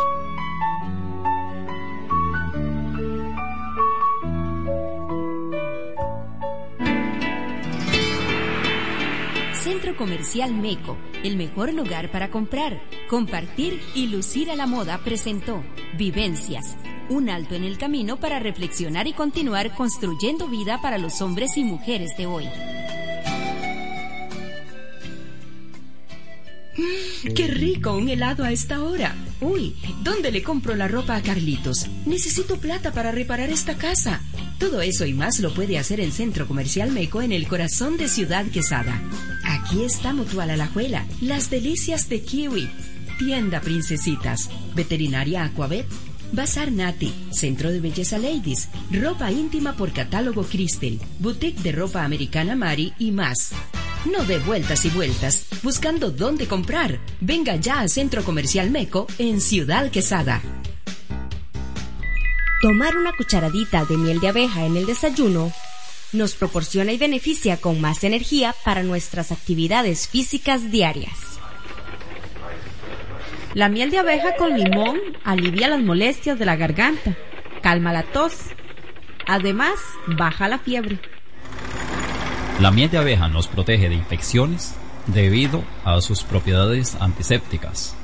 [9.70, 15.62] Centro Comercial Meco, el mejor lugar para comprar, compartir y lucir a la moda, presentó
[15.96, 16.76] Vivencias,
[17.08, 21.62] un alto en el camino para reflexionar y continuar construyendo vida para los hombres y
[21.62, 22.46] mujeres de hoy.
[26.76, 29.14] Mm, ¡Qué rico un helado a esta hora!
[29.40, 31.86] Uy, ¿dónde le compro la ropa a Carlitos?
[32.06, 34.20] Necesito plata para reparar esta casa.
[34.58, 38.08] Todo eso y más lo puede hacer en Centro Comercial Meco en el corazón de
[38.08, 39.00] Ciudad Quesada.
[39.70, 42.68] Aquí está Mutual Alajuela, las delicias de Kiwi,
[43.20, 45.86] Tienda Princesitas, Veterinaria Aquavet,
[46.32, 52.56] Bazar Nati, Centro de Belleza Ladies, ropa íntima por catálogo Crystal, boutique de ropa americana
[52.56, 53.52] Mari y más.
[54.12, 56.98] No de vueltas y vueltas, buscando dónde comprar.
[57.20, 60.42] Venga ya a Centro Comercial Meco en Ciudad Quesada.
[62.60, 65.52] Tomar una cucharadita de miel de abeja en el desayuno
[66.12, 71.18] nos proporciona y beneficia con más energía para nuestras actividades físicas diarias.
[73.54, 77.16] La miel de abeja con limón alivia las molestias de la garganta,
[77.62, 78.34] calma la tos,
[79.26, 79.74] además
[80.06, 81.00] baja la fiebre.
[82.60, 84.74] La miel de abeja nos protege de infecciones
[85.06, 87.96] debido a sus propiedades antisépticas.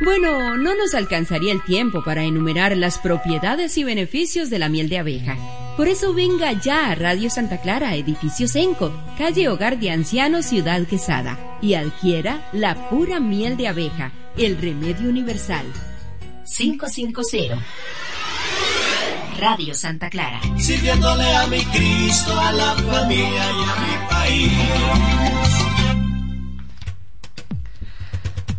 [0.00, 4.88] Bueno, no nos alcanzaría el tiempo para enumerar las propiedades y beneficios de la miel
[4.88, 5.36] de abeja.
[5.76, 10.82] Por eso venga ya a Radio Santa Clara, edificio Senco, calle Hogar de Ancianos, Ciudad
[10.86, 15.66] Quesada, y adquiera la pura miel de abeja, el remedio universal.
[16.46, 17.62] 550.
[19.38, 20.40] Radio Santa Clara.
[20.58, 25.45] Sirviéndole a mi Cristo, a la familia y a mi país.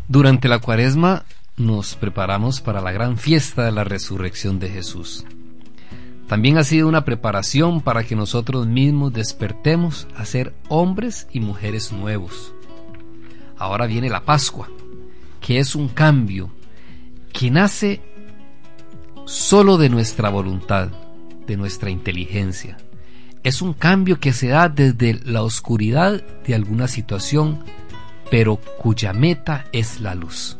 [0.07, 1.25] Durante la cuaresma
[1.57, 5.25] nos preparamos para la gran fiesta de la resurrección de Jesús.
[6.27, 11.91] También ha sido una preparación para que nosotros mismos despertemos a ser hombres y mujeres
[11.91, 12.53] nuevos.
[13.57, 14.69] Ahora viene la Pascua,
[15.41, 16.51] que es un cambio
[17.33, 18.01] que nace
[19.25, 20.89] solo de nuestra voluntad,
[21.47, 22.77] de nuestra inteligencia.
[23.43, 27.59] Es un cambio que se da desde la oscuridad de alguna situación,
[28.29, 30.57] pero cuya meta es la luz.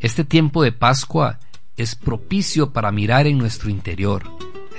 [0.00, 1.38] Este tiempo de Pascua
[1.76, 4.22] es propicio para mirar en nuestro interior.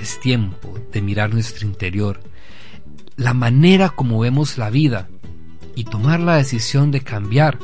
[0.00, 2.20] Es tiempo de mirar nuestro interior,
[3.16, 5.08] la manera como vemos la vida
[5.76, 7.58] y tomar la decisión de cambiar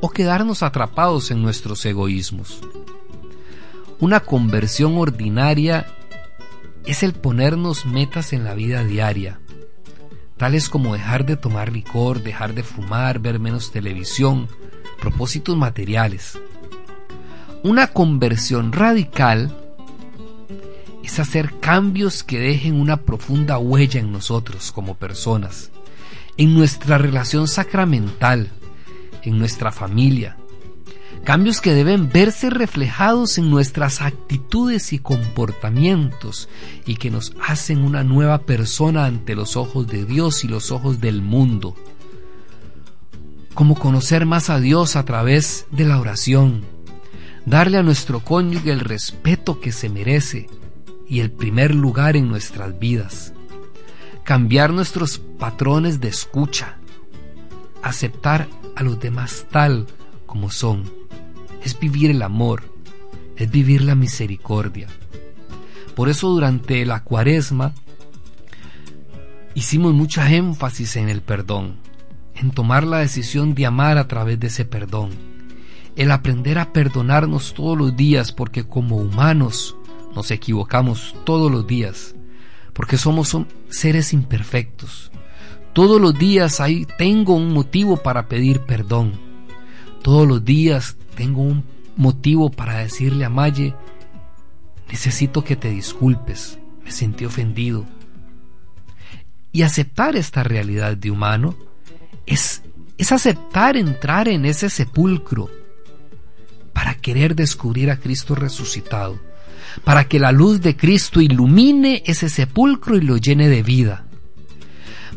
[0.00, 2.60] o quedarnos atrapados en nuestros egoísmos.
[3.98, 5.86] Una conversión ordinaria
[6.86, 9.39] es el ponernos metas en la vida diaria,
[10.40, 14.48] tales como dejar de tomar licor, dejar de fumar, ver menos televisión,
[14.98, 16.38] propósitos materiales.
[17.62, 19.54] Una conversión radical
[21.04, 25.70] es hacer cambios que dejen una profunda huella en nosotros como personas,
[26.38, 28.48] en nuestra relación sacramental,
[29.22, 30.38] en nuestra familia.
[31.24, 36.48] Cambios que deben verse reflejados en nuestras actitudes y comportamientos
[36.86, 41.00] y que nos hacen una nueva persona ante los ojos de Dios y los ojos
[41.00, 41.76] del mundo.
[43.52, 46.64] Como conocer más a Dios a través de la oración,
[47.44, 50.48] darle a nuestro cónyuge el respeto que se merece
[51.06, 53.34] y el primer lugar en nuestras vidas,
[54.24, 56.78] cambiar nuestros patrones de escucha,
[57.82, 59.86] aceptar a los demás tal
[60.26, 60.99] como son,
[61.62, 62.62] es vivir el amor,
[63.36, 64.88] es vivir la misericordia.
[65.94, 67.74] Por eso durante la cuaresma
[69.54, 71.76] hicimos mucha énfasis en el perdón,
[72.34, 75.30] en tomar la decisión de amar a través de ese perdón
[75.96, 79.76] el aprender a perdonarnos todos los días, porque como humanos
[80.14, 82.14] nos equivocamos todos los días,
[82.72, 83.36] porque somos
[83.68, 85.10] seres imperfectos.
[85.72, 89.12] Todos los días ahí tengo un motivo para pedir perdón.
[90.02, 91.64] Todos los días tengo un
[91.98, 93.74] motivo para decirle a Maye,
[94.88, 97.84] necesito que te disculpes, me sentí ofendido.
[99.52, 101.54] Y aceptar esta realidad de humano
[102.24, 102.62] es,
[102.96, 105.50] es aceptar entrar en ese sepulcro
[106.72, 109.20] para querer descubrir a Cristo resucitado,
[109.84, 114.06] para que la luz de Cristo ilumine ese sepulcro y lo llene de vida,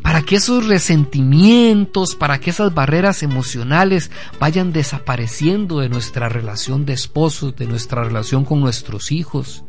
[0.04, 6.94] para que esos resentimientos, para que esas barreras emocionales vayan desapareciendo de nuestra relación de
[6.94, 9.63] esposos, de nuestra relación con nuestros hijos.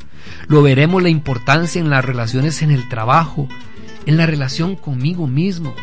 [0.49, 3.49] Lo veremos la importancia en las relaciones en el trabajo,
[4.07, 5.75] en la relación conmigo mismo,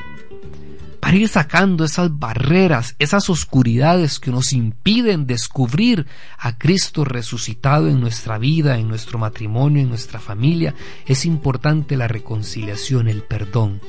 [1.00, 6.06] para ir sacando esas barreras, esas oscuridades que nos impiden descubrir
[6.38, 10.76] a Cristo resucitado en nuestra vida, en nuestro matrimonio, en nuestra familia,
[11.08, 13.82] es importante la reconciliación, el perdón.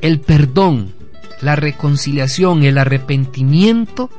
[0.00, 0.94] El perdón,
[1.40, 4.10] la reconciliación, el arrepentimiento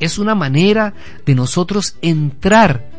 [0.00, 0.94] es una manera
[1.24, 2.90] de nosotros entrar,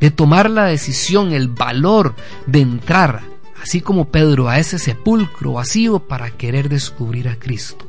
[0.00, 2.14] de tomar la decisión, el valor
[2.46, 3.30] de entrar
[3.62, 7.86] así como Pedro a ese sepulcro vacío para querer descubrir a Cristo.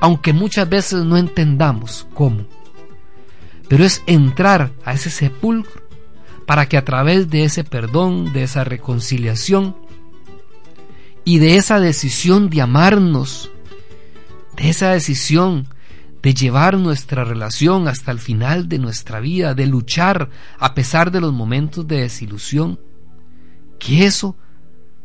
[0.00, 2.44] Aunque muchas veces no entendamos cómo,
[3.68, 5.82] pero es entrar a ese sepulcro
[6.46, 9.76] para que a través de ese perdón, de esa reconciliación
[11.28, 13.50] y de esa decisión de amarnos,
[14.56, 15.68] de esa decisión
[16.22, 21.20] de llevar nuestra relación hasta el final de nuestra vida, de luchar a pesar de
[21.20, 22.80] los momentos de desilusión,
[23.78, 24.38] que eso,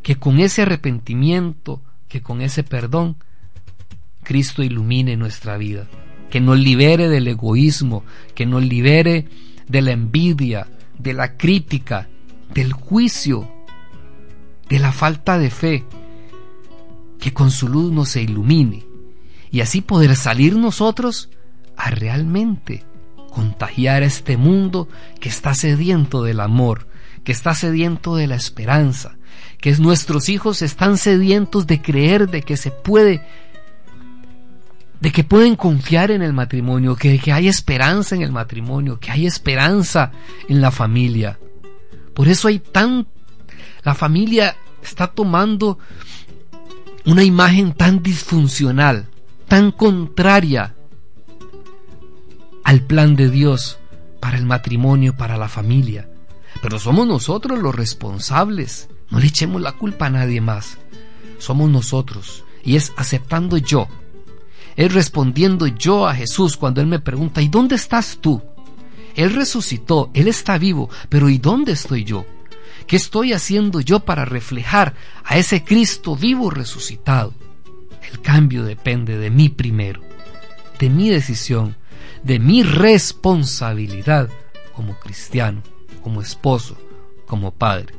[0.02, 3.18] que con ese arrepentimiento, que con ese perdón,
[4.24, 5.90] Cristo ilumine nuestra vida,
[6.30, 9.28] que nos libere del egoísmo, que nos libere
[9.68, 10.68] de la envidia,
[10.98, 12.08] de la crítica,
[12.54, 13.52] del juicio,
[14.70, 15.84] de la falta de fe,
[17.24, 18.86] que con su luz nos ilumine
[19.50, 21.30] y así poder salir nosotros
[21.78, 22.84] a realmente
[23.32, 24.90] contagiar a este mundo
[25.22, 26.86] que está sediento del amor,
[27.24, 29.16] que está sediento de la esperanza,
[29.62, 33.26] que nuestros hijos están sedientos de creer de que se puede
[35.00, 39.12] de que pueden confiar en el matrimonio, que, que hay esperanza en el matrimonio, que
[39.12, 40.12] hay esperanza
[40.50, 41.40] en la familia.
[42.14, 43.08] Por eso hay tan...
[43.84, 45.78] La familia está tomando
[47.06, 49.08] una imagen tan disfuncional,
[49.48, 50.76] tan contraria
[52.64, 53.80] al plan de Dios
[54.20, 56.10] para el matrimonio, para la familia.
[56.62, 58.90] Pero somos nosotros los responsables.
[59.10, 60.78] No le echemos la culpa a nadie más.
[61.40, 62.44] Somos nosotros.
[62.64, 63.88] Y es aceptando yo
[64.76, 68.42] es respondiendo yo a Jesús cuando Él me pregunta, ¿y dónde estás tú?
[69.16, 72.26] Él resucitó, Él está vivo, pero ¿y dónde estoy yo?
[72.88, 77.34] ¿Qué estoy haciendo yo para reflejar a ese Cristo vivo resucitado?
[78.12, 80.02] El cambio depende de mí primero,
[80.80, 81.76] de mi decisión,
[82.24, 84.30] de mi responsabilidad
[84.76, 85.62] como cristiano,
[86.02, 86.78] como esposo,
[87.26, 87.94] como padre.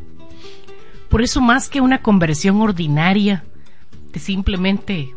[1.08, 3.44] Por eso más que una conversión ordinaria,
[4.12, 5.14] de simplemente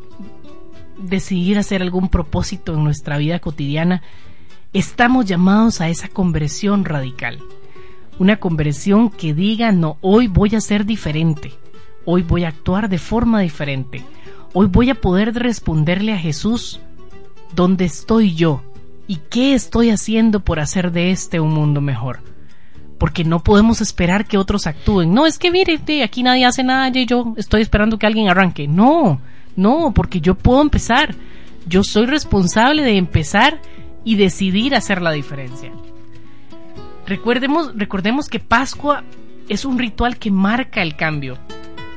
[0.98, 4.02] decidir hacer algún propósito en nuestra vida cotidiana,
[4.74, 7.40] estamos llamados a esa conversión radical.
[8.20, 11.54] Una conversión que diga, no, hoy voy a ser diferente,
[12.06, 14.04] hoy voy a actuar de forma diferente,
[14.54, 16.80] hoy voy a poder responderle a Jesús
[17.56, 18.64] dónde estoy yo
[19.08, 22.20] y qué estoy haciendo por hacer de este un mundo mejor.
[22.98, 25.14] Porque no podemos esperar que otros actúen.
[25.14, 28.68] No, es que mire, aquí nadie hace nada y yo estoy esperando que alguien arranque.
[28.68, 29.22] No,
[29.56, 31.14] no, porque yo puedo empezar.
[31.68, 33.62] Yo soy responsable de empezar
[34.04, 35.72] y decidir hacer la diferencia.
[37.08, 39.06] Recordemos, recordemos que Pascua
[39.48, 41.38] es un ritual que marca el cambio.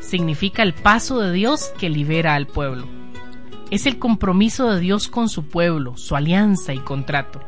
[0.01, 2.87] Significa el paso de Dios que libera al pueblo.
[3.73, 7.41] Es el compromiso de Dios con su pueblo, su alianza y contrato.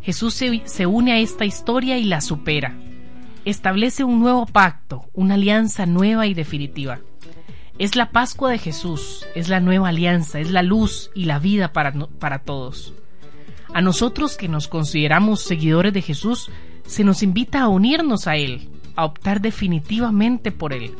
[0.00, 2.74] Jesús se, se une a esta historia y la supera.
[3.44, 7.00] Establece un nuevo pacto, una alianza nueva y definitiva.
[7.78, 11.74] Es la Pascua de Jesús, es la nueva alianza, es la luz y la vida
[11.74, 12.94] para, para todos.
[13.74, 16.50] A nosotros que nos consideramos seguidores de Jesús,
[16.86, 20.92] se nos invita a unirnos a Él, a optar definitivamente por Él.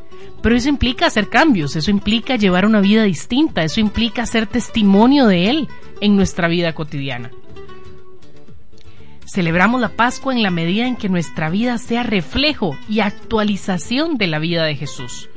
[0.43, 5.27] Pero eso implica hacer cambios, eso implica llevar una vida distinta, eso implica ser testimonio
[5.27, 5.69] de Él
[6.01, 7.31] en nuestra vida cotidiana.
[9.33, 14.27] Celebramos la Pascua en la medida en que nuestra vida sea reflejo y actualización de
[14.27, 15.29] la vida de Jesús.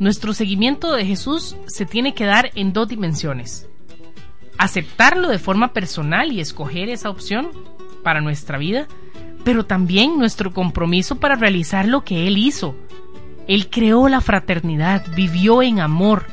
[0.00, 3.68] Nuestro seguimiento de Jesús se tiene que dar en dos dimensiones.
[4.56, 7.50] Aceptarlo de forma personal y escoger esa opción
[8.02, 8.88] para nuestra vida,
[9.44, 12.74] pero también nuestro compromiso para realizar lo que Él hizo.
[13.46, 16.26] Él creó la fraternidad, vivió en amor.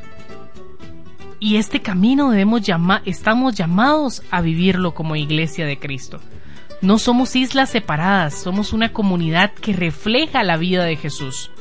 [1.40, 2.62] Y este camino debemos
[3.06, 6.20] estamos llamados a vivirlo como iglesia de Cristo.
[6.82, 11.52] No somos islas separadas, somos una comunidad que refleja la vida de Jesús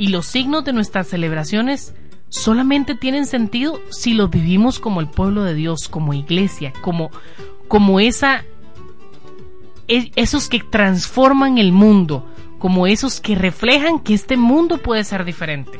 [0.00, 1.94] y los signos de nuestras celebraciones
[2.30, 7.10] solamente tienen sentido si los vivimos como el pueblo de Dios, como iglesia, como,
[7.68, 8.46] como esa,
[10.16, 12.26] esos que transforman el mundo,
[12.58, 15.72] como esos que reflejan que este mundo puede ser diferente.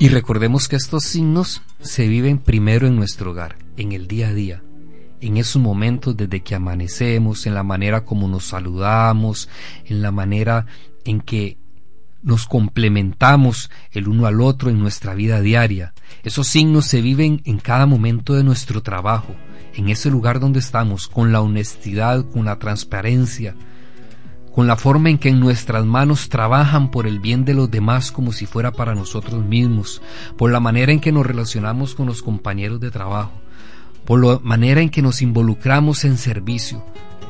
[0.00, 4.34] Y recordemos que estos signos se viven primero en nuestro hogar, en el día a
[4.34, 4.62] día,
[5.20, 9.48] en esos momentos desde que amanecemos, en la manera como nos saludamos,
[9.86, 10.66] en la manera
[11.04, 11.58] en que
[12.22, 15.94] nos complementamos el uno al otro en nuestra vida diaria.
[16.24, 19.34] Esos signos se viven en cada momento de nuestro trabajo,
[19.74, 23.54] en ese lugar donde estamos, con la honestidad, con la transparencia,
[24.54, 28.10] con la forma en que en nuestras manos trabajan por el bien de los demás
[28.10, 30.02] como si fuera para nosotros mismos,
[30.36, 33.40] por la manera en que nos relacionamos con los compañeros de trabajo,
[34.04, 36.84] por la manera en que nos involucramos en servicio,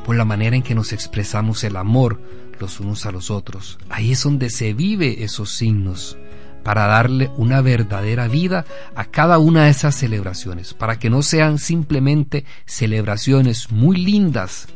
[0.05, 2.19] por la manera en que nos expresamos el amor,
[2.59, 3.77] los unos a los otros.
[3.89, 6.17] Ahí es donde se vive esos signos
[6.63, 11.57] para darle una verdadera vida a cada una de esas celebraciones, para que no sean
[11.57, 14.67] simplemente celebraciones muy lindas,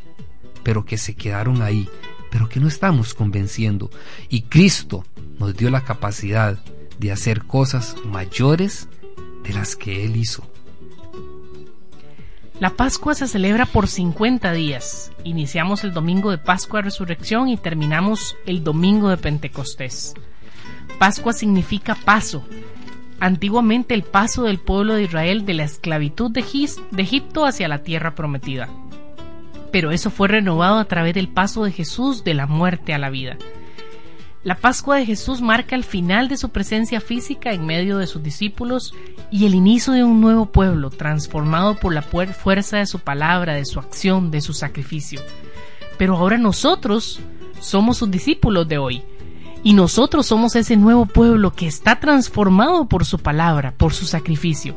[0.62, 1.88] pero que se quedaron ahí,
[2.30, 3.90] pero que no estamos convenciendo.
[4.28, 5.04] Y Cristo
[5.38, 6.58] nos dio la capacidad
[6.98, 8.88] de hacer cosas mayores
[9.42, 10.50] de las que Él hizo.
[12.64, 15.12] La Pascua se celebra por 50 días.
[15.22, 20.14] Iniciamos el domingo de Pascua Resurrección y terminamos el domingo de Pentecostés.
[20.98, 22.42] Pascua significa paso.
[23.20, 28.14] Antiguamente el paso del pueblo de Israel de la esclavitud de, Egipto hacia la tierra
[28.14, 28.70] prometida.
[29.70, 33.10] Pero eso fue renovado a través del paso de Jesús de la muerte a la
[33.10, 33.36] vida.
[34.44, 38.22] La Pascua de Jesús marca el final de su presencia física en medio de sus
[38.22, 38.92] discípulos
[39.30, 43.64] y el inicio de un nuevo pueblo transformado por la fuerza de su palabra, de
[43.64, 45.22] su acción, de su sacrificio.
[45.96, 47.20] Pero ahora nosotros
[47.58, 49.02] somos sus discípulos de hoy
[49.62, 54.76] y nosotros somos ese nuevo pueblo que está transformado por su palabra, por su sacrificio.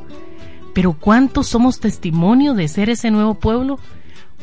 [0.73, 3.79] Pero ¿cuántos somos testimonio de ser ese nuevo pueblo?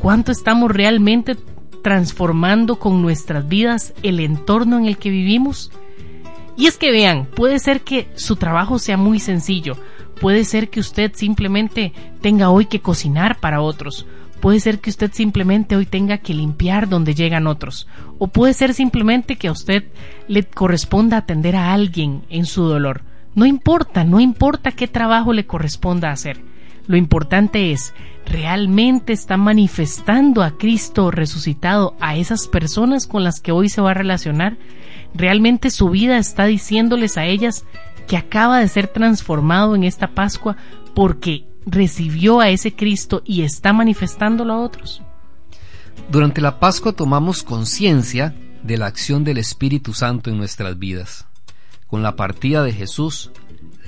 [0.00, 1.34] ¿Cuánto estamos realmente
[1.84, 5.70] transformando con nuestras vidas el entorno en el que vivimos?
[6.56, 9.76] Y es que vean, puede ser que su trabajo sea muy sencillo,
[10.20, 14.06] puede ser que usted simplemente tenga hoy que cocinar para otros,
[14.44, 17.88] Puede ser que usted simplemente hoy tenga que limpiar donde llegan otros.
[18.18, 19.84] O puede ser simplemente que a usted
[20.28, 23.04] le corresponda atender a alguien en su dolor.
[23.34, 26.42] No importa, no importa qué trabajo le corresponda hacer.
[26.86, 27.94] Lo importante es,
[28.26, 33.92] ¿realmente está manifestando a Cristo resucitado a esas personas con las que hoy se va
[33.92, 34.56] a relacionar?
[35.14, 37.64] ¿Realmente su vida está diciéndoles a ellas
[38.06, 40.56] que acaba de ser transformado en esta Pascua
[40.94, 45.02] porque recibió a ese Cristo y está manifestándolo a otros?
[46.10, 51.26] Durante la Pascua tomamos conciencia de la acción del Espíritu Santo en nuestras vidas.
[51.86, 53.30] Con la partida de Jesús,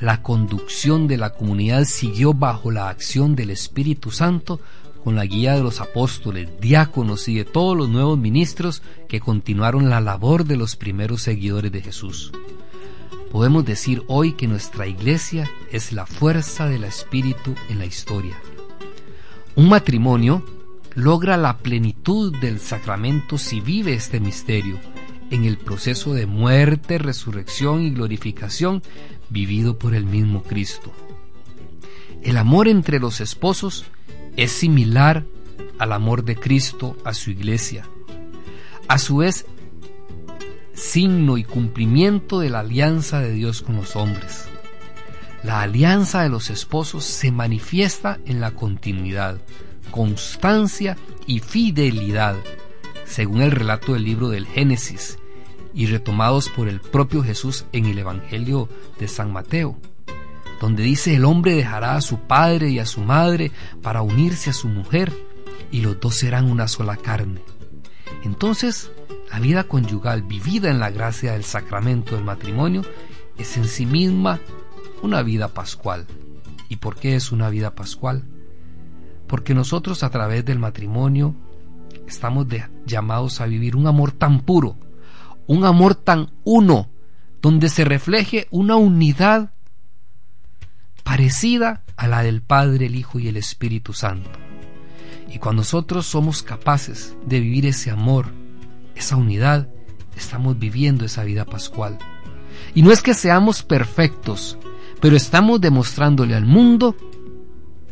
[0.01, 4.61] la conducción de la comunidad siguió bajo la acción del Espíritu Santo
[5.03, 9.89] con la guía de los apóstoles, diáconos y de todos los nuevos ministros que continuaron
[9.89, 12.33] la labor de los primeros seguidores de Jesús.
[13.31, 18.37] Podemos decir hoy que nuestra iglesia es la fuerza del Espíritu en la historia.
[19.55, 20.45] Un matrimonio
[20.95, 24.79] logra la plenitud del sacramento si vive este misterio
[25.31, 28.83] en el proceso de muerte, resurrección y glorificación
[29.29, 30.93] vivido por el mismo Cristo.
[32.23, 33.85] El amor entre los esposos
[34.37, 35.25] es similar
[35.79, 37.89] al amor de Cristo a su iglesia.
[38.89, 39.47] A su vez,
[40.75, 44.45] signo y cumplimiento de la alianza de Dios con los hombres.
[45.43, 49.41] La alianza de los esposos se manifiesta en la continuidad,
[49.91, 50.97] constancia
[51.27, 52.37] y fidelidad,
[53.07, 55.19] según el relato del libro del Génesis
[55.73, 59.79] y retomados por el propio Jesús en el Evangelio de San Mateo,
[60.61, 63.53] donde dice el hombre dejará a su padre y a su madre
[63.83, 65.13] para unirse a su mujer
[65.71, 67.43] y los dos serán una sola carne.
[68.25, 68.91] Entonces,
[69.31, 72.83] la vida conyugal vivida en la gracia del sacramento del matrimonio
[73.39, 74.41] es en sí misma
[75.03, 76.07] una vida pascual.
[76.69, 78.25] ¿Y por qué es una vida pascual?
[79.27, 81.35] Porque nosotros a través del matrimonio
[82.07, 82.49] estamos
[82.87, 84.77] llamados a vivir un amor tan puro,
[85.47, 86.89] un amor tan uno,
[87.43, 89.53] donde se refleje una unidad
[91.05, 94.31] parecida a la del Padre, el Hijo y el Espíritu Santo.
[95.33, 98.27] Y cuando nosotros somos capaces de vivir ese amor,
[98.95, 99.69] esa unidad,
[100.17, 101.99] estamos viviendo esa vida pascual.
[102.75, 104.59] Y no es que seamos perfectos,
[105.01, 106.97] pero estamos demostrándole al mundo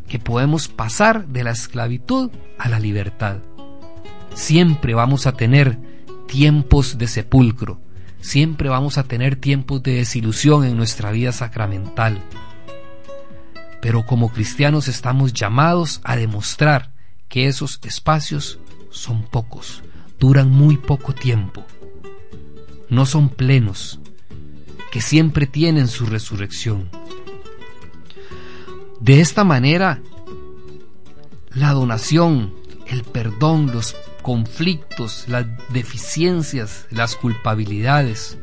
[0.09, 3.39] que podemos pasar de la esclavitud a la libertad.
[4.35, 5.79] Siempre vamos a tener
[6.27, 7.81] tiempos de sepulcro,
[8.21, 12.21] siempre vamos a tener tiempos de desilusión en nuestra vida sacramental.
[13.81, 16.93] Pero como cristianos estamos llamados a demostrar
[17.29, 18.59] que esos espacios
[18.91, 19.85] son pocos,
[20.19, 21.65] duran muy poco tiempo,
[22.89, 24.01] no son plenos,
[24.91, 26.89] que siempre tienen su resurrección.
[29.01, 30.01] De esta manera,
[31.53, 32.55] la donación,
[32.87, 38.39] el perdón, los conflictos, las deficiencias, las culpabilidades,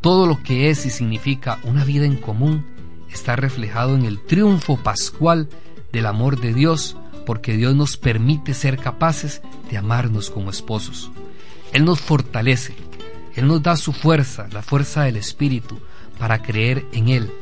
[0.00, 2.64] todo lo que es y significa una vida en común
[3.12, 5.48] está reflejado en el triunfo pascual
[5.92, 6.96] del amor de Dios
[7.26, 11.10] porque Dios nos permite ser capaces de amarnos como esposos.
[11.72, 12.76] Él nos fortalece,
[13.34, 15.80] Él nos da su fuerza, la fuerza del Espíritu,
[16.16, 17.32] para creer en Él.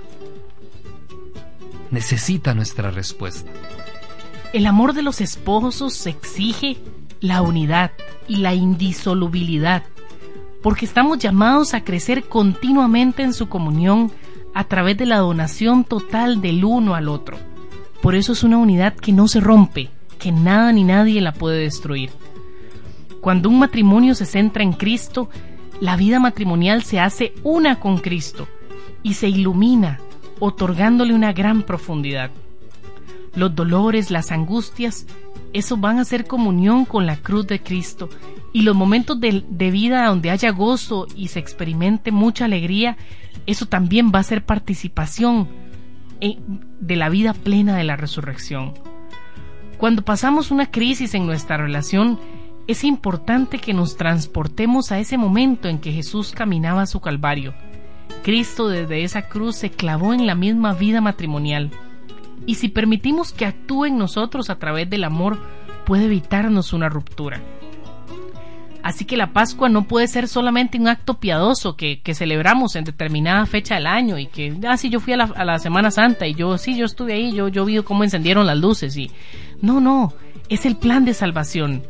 [1.91, 3.51] Necesita nuestra respuesta.
[4.55, 6.79] El amor de los esposos exige
[7.21, 7.93] la unidad
[8.27, 9.83] y la indisolubilidad,
[10.63, 14.11] porque estamos llamados a crecer continuamente en su comunión
[14.55, 17.37] a través de la donación total del uno al otro.
[18.03, 21.61] Por eso es una unidad que no se rompe, que nada ni nadie la puede
[21.61, 22.11] destruir.
[23.21, 25.29] Cuando un matrimonio se centra en Cristo,
[25.81, 28.49] la vida matrimonial se hace una con Cristo
[29.03, 30.01] y se ilumina,
[30.41, 32.31] otorgándole una gran profundidad.
[33.35, 35.07] los dolores, las angustias,
[35.53, 38.09] eso van a ser comunión con la cruz de Cristo.
[38.53, 42.97] Y los momentos de, vida donde haya gozo y se experimente mucha alegría,
[43.47, 45.49] eso también va a ser participación
[46.81, 48.75] de la vida plena de la resurrección.
[49.79, 52.19] Cuando pasamos una crisis en nuestra relación,
[52.67, 57.55] es importante que nos transportemos a ese momento en que Jesús caminaba su Calvario.
[58.23, 61.71] Cristo desde esa cruz se clavó en la misma vida matrimonial.
[62.47, 65.39] Y si permitimos que actúe en nosotros a través del amor,
[65.85, 67.41] puede evitarnos una ruptura.
[68.83, 73.45] Así que la Pascua no puede ser solamente un acto piadoso que, celebramos en determinada
[73.45, 76.57] fecha del año y que, ah, sí, yo fui a la, Semana Santa y yo,
[76.59, 79.11] sí, yo estuve ahí, yo, yo vi cómo encendieron las luces y...
[79.61, 80.15] No, no,
[80.49, 81.83] es el plan de salvación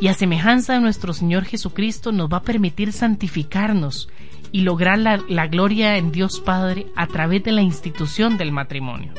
[0.00, 4.08] y a semejanza de nuestro Señor Jesucristo nos va a permitir santificarnos
[4.52, 9.12] y lograr la, la, gloria en Dios Padre a través de la institución del matrimonio.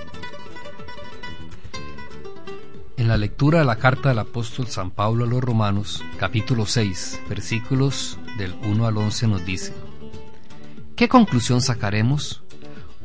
[3.00, 7.22] En la lectura de la carta del apóstol San Pablo a los Romanos, capítulo 6,
[7.30, 9.74] versículos del 1 al 11 nos dice,
[10.98, 12.44] ¿qué conclusión sacaremos?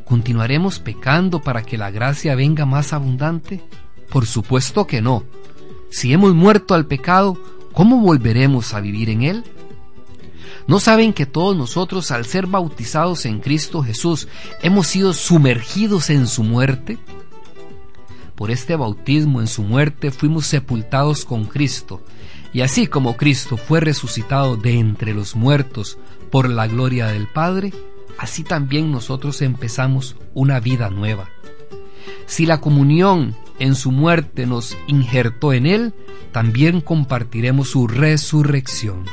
[0.04, 3.62] ¿Continuaremos pecando para que la gracia venga más abundante?
[4.10, 5.22] Por supuesto que no.
[5.90, 7.38] Si hemos muerto al pecado,
[7.72, 9.44] ¿cómo volveremos a vivir en Él?
[10.66, 14.26] ¿No saben que todos nosotros, al ser bautizados en Cristo Jesús,
[14.60, 16.98] hemos sido sumergidos en su muerte?
[18.34, 22.02] Por este bautismo en su muerte fuimos sepultados con Cristo,
[22.52, 25.98] y así como Cristo fue resucitado de entre los muertos
[26.30, 27.72] por la gloria del Padre,
[28.18, 31.28] así también nosotros empezamos una vida nueva.
[32.26, 35.94] Si la comunión en su muerte nos injertó en Él,
[36.32, 39.04] también compartiremos su resurrección.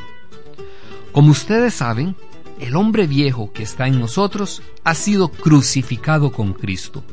[1.12, 2.16] Como ustedes saben,
[2.60, 7.04] el hombre viejo que está en nosotros ha sido crucificado con Cristo.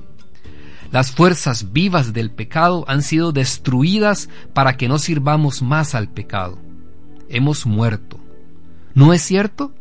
[0.91, 6.59] Las fuerzas vivas del pecado han sido destruidas para que no sirvamos más al pecado.
[7.29, 8.19] Hemos muerto.
[8.95, 9.75] ¿No es cierto?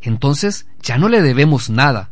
[0.00, 2.10] Entonces ya no le debemos nada.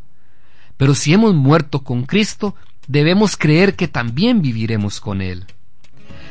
[0.76, 2.54] Pero si hemos muerto con Cristo,
[2.86, 5.46] debemos creer que también viviremos con Él.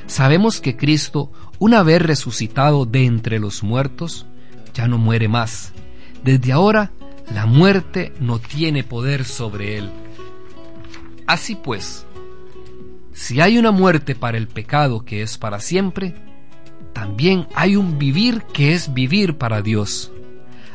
[0.05, 4.27] Sabemos que Cristo, una vez resucitado de entre los muertos,
[4.75, 5.73] ya no muere más.
[6.23, 6.91] Desde ahora,
[7.33, 9.89] la muerte no tiene poder sobre Él.
[11.27, 12.05] Así pues,
[13.13, 16.15] si hay una muerte para el pecado que es para siempre,
[16.93, 20.11] también hay un vivir que es vivir para Dios.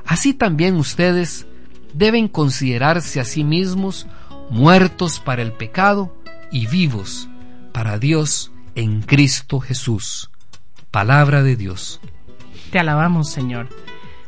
[0.04, 1.46] Así también ustedes
[1.94, 4.06] deben considerarse a sí mismos
[4.50, 6.16] muertos para el pecado
[6.50, 7.28] y vivos
[7.72, 10.30] para Dios en Cristo Jesús.
[10.90, 12.00] Palabra de Dios.
[12.70, 13.68] Te alabamos, Señor.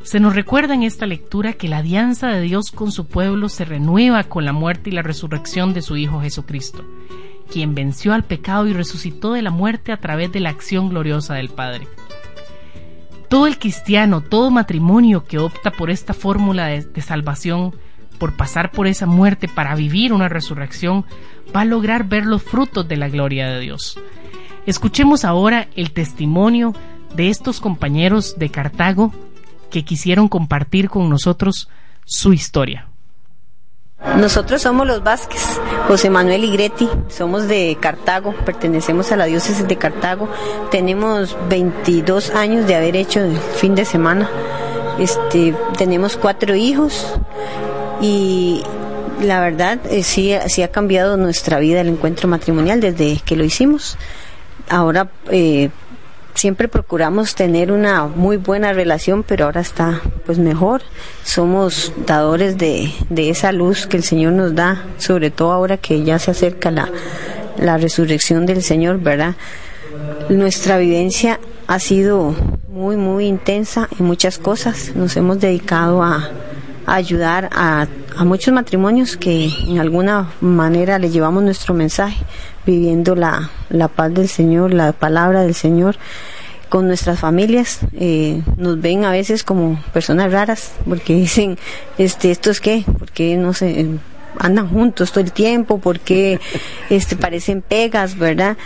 [0.02, 3.64] Se nos recuerda en esta lectura que la alianza de Dios con su pueblo se
[3.64, 6.84] renueva con la muerte y la resurrección de su Hijo Jesucristo,
[7.50, 11.34] quien venció al pecado y resucitó de la muerte a través de la acción gloriosa
[11.34, 11.86] del Padre.
[13.28, 17.72] Todo el cristiano, todo matrimonio que opta por esta fórmula de, salvación,
[18.18, 21.06] por pasar por esa muerte para vivir una resurrección,
[21.54, 23.98] va a lograr ver los frutos de la gloria de Dios.
[24.66, 26.74] Escuchemos ahora el testimonio
[27.14, 29.12] de estos compañeros de Cartago
[29.72, 31.68] que quisieron compartir con nosotros
[32.04, 32.86] su historia.
[34.16, 35.42] Nosotros somos los Vázquez,
[35.86, 40.28] José Manuel Igretti, somos de Cartago, pertenecemos a la diócesis de Cartago,
[40.70, 44.28] tenemos 22 años de haber hecho el fin de semana,
[44.98, 47.14] este, tenemos cuatro hijos,
[48.00, 48.62] y
[49.22, 53.44] la verdad eh, sí, sí ha cambiado nuestra vida el encuentro matrimonial desde que lo
[53.44, 53.96] hicimos.
[54.68, 55.70] Ahora eh,
[56.34, 60.82] siempre procuramos tener una muy buena relación, pero ahora está pues mejor.
[61.24, 66.04] Somos dadores de, de esa luz que el Señor nos da, sobre todo ahora que
[66.04, 66.90] ya se acerca la,
[67.58, 69.34] la resurrección del Señor, ¿verdad?
[70.28, 72.34] Nuestra vivencia ha sido
[72.68, 74.92] muy, muy intensa en muchas cosas.
[74.94, 76.30] Nos hemos dedicado a,
[76.86, 82.24] ayudar a, a, muchos matrimonios que en alguna manera le llevamos nuestro mensaje,
[82.66, 85.96] viviendo la, la paz del Señor, la palabra del Señor
[86.72, 87.80] con nuestras familias.
[87.92, 91.58] Eh, nos ven a veces como personas raras porque dicen
[91.98, 93.86] este esto es qué porque no sé
[94.38, 96.40] andan juntos todo el tiempo porque
[96.90, 98.56] este parecen pegas verdad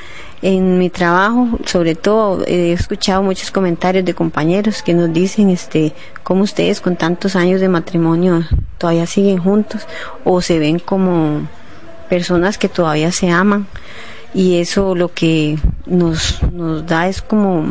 [0.42, 5.94] en mi trabajo, sobre todo, he escuchado muchos comentarios de compañeros que nos dicen, este,
[6.22, 8.44] cómo ustedes con tantos años de matrimonio
[8.78, 9.86] todavía siguen juntos
[10.24, 11.48] o se ven como
[12.08, 13.66] personas que todavía se aman
[14.34, 17.66] y eso lo que nos, nos da es como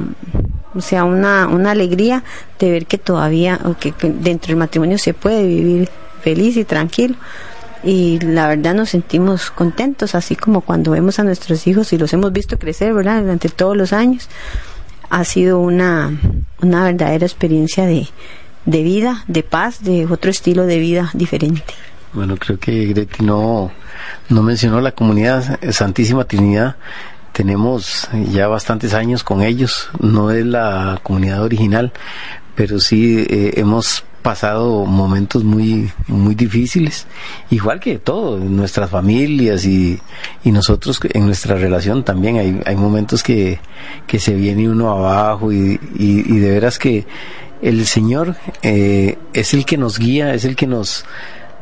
[0.74, 2.24] o sea una, una alegría
[2.60, 5.90] de ver que todavía que, que dentro del matrimonio se puede vivir
[6.22, 7.16] feliz y tranquilo
[7.86, 12.12] y la verdad nos sentimos contentos, así como cuando vemos a nuestros hijos y los
[12.14, 12.94] hemos visto crecer.
[12.94, 14.28] Durante todos los años.
[15.12, 16.20] Ha sido una,
[16.64, 18.08] una verdadera experiencia de,
[18.66, 21.64] de vida, de paz, de otro estilo de vida diferente.
[22.12, 23.72] Bueno, creo que Greti no,
[24.30, 26.78] no mencionó la comunidad Santísima Trinidad.
[27.34, 29.90] Tenemos ya bastantes años con ellos.
[30.00, 31.94] No es la comunidad original,
[32.56, 37.06] pero sí eh, hemos pasado momentos muy muy difíciles
[37.52, 40.00] igual que todo nuestras familias y,
[40.44, 43.60] y nosotros en nuestra relación también hay, hay momentos que,
[44.08, 47.06] que se viene uno abajo y, y, y de veras que
[47.62, 51.06] el Señor eh, es el que nos guía es el que nos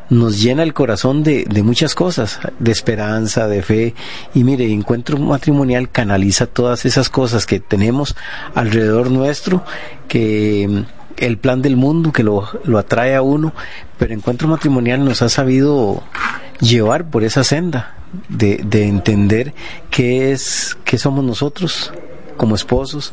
[0.08, 3.94] nos llena el corazón de, de, muchas cosas, de esperanza, de fe.
[4.34, 8.14] Y mire, Encuentro Matrimonial canaliza todas esas cosas que tenemos
[8.54, 9.64] alrededor nuestro,
[10.06, 10.84] que
[11.16, 13.52] el plan del mundo que lo, lo atrae a uno,
[13.98, 16.02] pero Encuentro Matrimonial nos ha sabido
[16.60, 17.96] llevar por esa senda
[18.28, 19.54] de, de entender
[19.90, 21.92] qué es, qué somos nosotros
[22.36, 23.12] como esposos,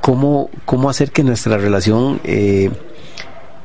[0.00, 2.70] cómo, cómo hacer que nuestra relación eh,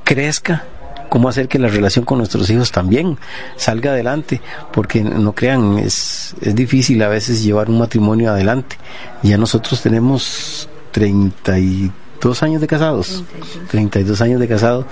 [0.04, 0.66] crezca,
[1.10, 3.18] cómo hacer que la relación con nuestros hijos también
[3.56, 8.78] salga adelante, porque no crean, es, es difícil a veces llevar un matrimonio adelante.
[9.24, 13.24] Ya nosotros tenemos 33 dos años de casados,
[13.70, 14.22] 32.
[14.22, 14.86] años de casado,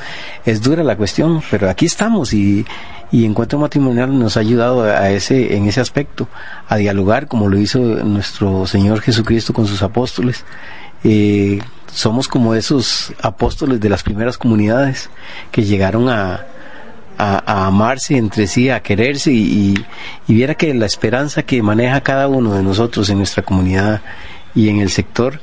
[0.46, 2.66] es dura la cuestión, pero aquí estamos y,
[3.12, 6.28] y Encuentro Matrimonial nos ha ayudado a ese, en ese aspecto,
[6.68, 10.46] a dialogar como lo hizo nuestro Señor Jesucristo con sus apóstoles.
[11.04, 11.60] Eh,
[11.94, 15.10] somos como esos apóstoles de las primeras comunidades
[15.52, 16.46] que llegaron a,
[17.18, 19.86] a, a, amarse entre sí, a quererse y, y,
[20.28, 24.02] y, viera que la esperanza que maneja cada uno de nosotros en nuestra comunidad
[24.54, 25.40] y en el sector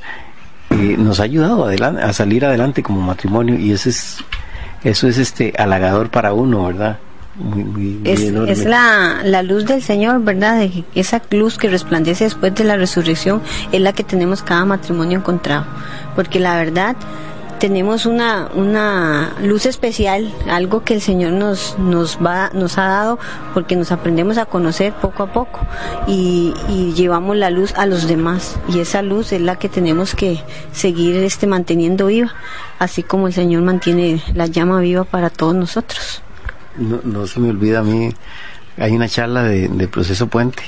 [0.75, 4.17] eh, nos ha ayudado adelante, a salir adelante como matrimonio y eso es
[4.83, 6.99] eso es este halagador para uno, ¿verdad?
[7.37, 10.59] Muy, muy, muy es, es la, la, luz del Señor, ¿verdad?
[10.59, 15.19] De esa luz que resplandece después de la resurrección es la que tenemos cada matrimonio
[15.19, 15.65] encontrado.
[16.15, 16.95] Porque la verdad,
[17.65, 23.17] tenemos una, una luz especial, algo que el Señor nos, nos, va, nos ha dado
[23.55, 25.61] porque nos aprendemos a conocer poco a poco
[26.05, 26.53] y,
[26.95, 30.39] llevamos la luz a los demás y esa luz es la que tenemos que
[30.73, 32.35] seguir este, manteniendo viva,
[32.77, 36.21] así como el Señor mantiene la llama viva para todos nosotros.
[36.77, 38.11] No, no se me olvida a mí,
[38.77, 40.61] hay una charla de, de Proceso Puente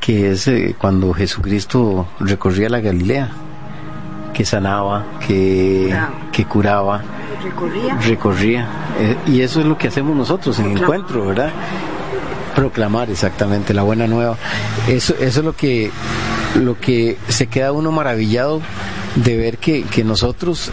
[0.00, 3.30] que es eh, cuando Jesucristo recorría la Galilea
[4.36, 5.96] que sanaba, que,
[6.30, 7.00] que curaba,
[7.42, 7.94] recorría.
[7.94, 8.68] recorría.
[9.00, 11.50] Eh, y eso es lo que hacemos nosotros en encuentro, ¿verdad?
[12.54, 14.36] Proclamar exactamente la buena nueva.
[14.88, 15.90] Eso, eso es lo que,
[16.54, 18.60] lo que se queda uno maravillado
[19.16, 20.70] de ver que, que nosotros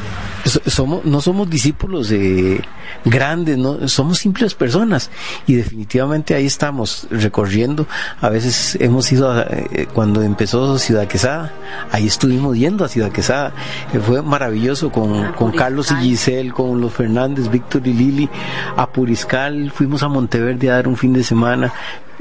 [0.66, 2.62] somos, no somos discípulos de
[3.06, 5.10] grandes, no, somos simples personas.
[5.48, 7.88] Y definitivamente ahí estamos recorriendo.
[8.22, 11.54] A veces hemos ido, a, eh, cuando empezó Ciudad Quesada,
[11.91, 13.54] ahí estuvimos yendo a Ciudad Quesada.
[13.94, 18.30] Eh, fue maravilloso con, con Carlos y Giselle, con los Fernández, Víctor y Lili,
[18.76, 21.74] a Puriscal, fuimos a Monteverde a dar un fin de semana,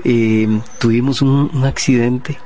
[0.05, 0.49] eh,
[0.79, 2.39] tuvimos un, un accidente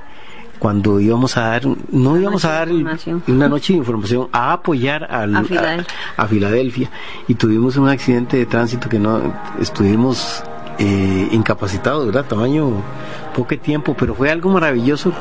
[0.66, 1.62] cuando íbamos a dar,
[1.92, 5.94] no íbamos a dar una noche de información, a apoyar al, a, Filadelfia.
[6.16, 6.90] A, a, Filadelfia.
[7.28, 10.42] Y tuvimos un accidente de tránsito que no estuvimos
[10.80, 12.24] eh, incapacitados, ¿verdad?
[12.24, 12.82] Tamaño
[13.32, 15.12] poco tiempo, pero fue algo maravilloso.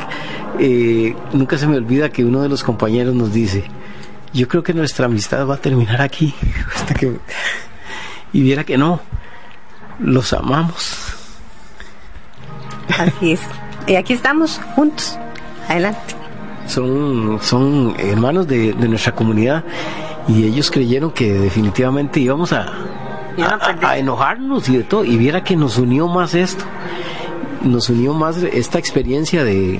[0.57, 3.65] Eh, nunca se me olvida que uno de los compañeros nos dice,
[4.33, 6.33] yo creo que nuestra amistad va a terminar aquí.
[6.75, 7.19] Hasta que...
[8.33, 8.99] Y viera que no,
[9.99, 10.97] los amamos.
[12.97, 13.41] Así es.
[13.85, 15.19] Y aquí estamos juntos.
[15.68, 16.16] Adelante.
[16.68, 19.63] Son, son hermanos de, de, nuestra comunidad
[20.28, 22.72] y ellos creyeron que definitivamente íbamos a,
[23.38, 25.05] a, a, enojarnos y de todo.
[25.05, 26.66] Y viera que nos unió más esto.
[27.61, 29.80] Nos unió más esta experiencia de,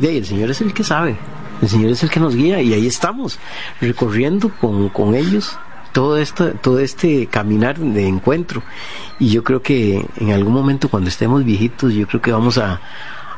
[0.00, 1.16] de el Señor es el que sabe.
[1.62, 3.38] El Señor es el que nos guía y ahí estamos,
[3.80, 5.58] recorriendo con, con ellos
[5.92, 8.62] todo esto, todo este caminar de encuentro.
[9.18, 12.80] Y yo creo que en algún momento cuando estemos viejitos, yo creo que vamos a,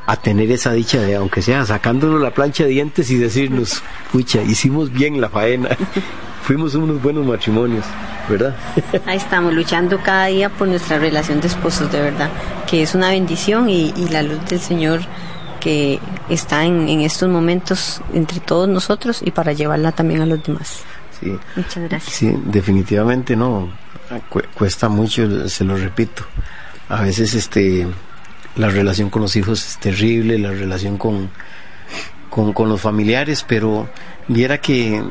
[0.08, 4.40] a tener esa dicha de, aunque sea sacándonos la plancha de dientes y decirnos, pucha,
[4.40, 5.68] hicimos bien la faena,
[6.42, 7.84] fuimos unos buenos matrimonios,
[8.26, 8.56] ¿verdad?
[9.06, 12.30] Ahí estamos, luchando cada día por nuestra relación de esposos, de verdad,
[12.66, 15.00] que es una bendición y, y la luz del Señor
[15.60, 16.00] que
[16.30, 20.84] está en, en, estos momentos entre todos nosotros y para llevarla también a los demás.
[21.20, 21.36] Sí.
[21.54, 22.14] Muchas gracias.
[22.14, 23.68] Sí, definitivamente no,
[24.54, 26.22] cuesta mucho, se lo repito.
[26.88, 27.86] A veces este
[28.58, 31.30] la relación con los hijos es terrible, la relación con,
[32.28, 33.88] con, los familiares, pero
[34.26, 35.02] viera que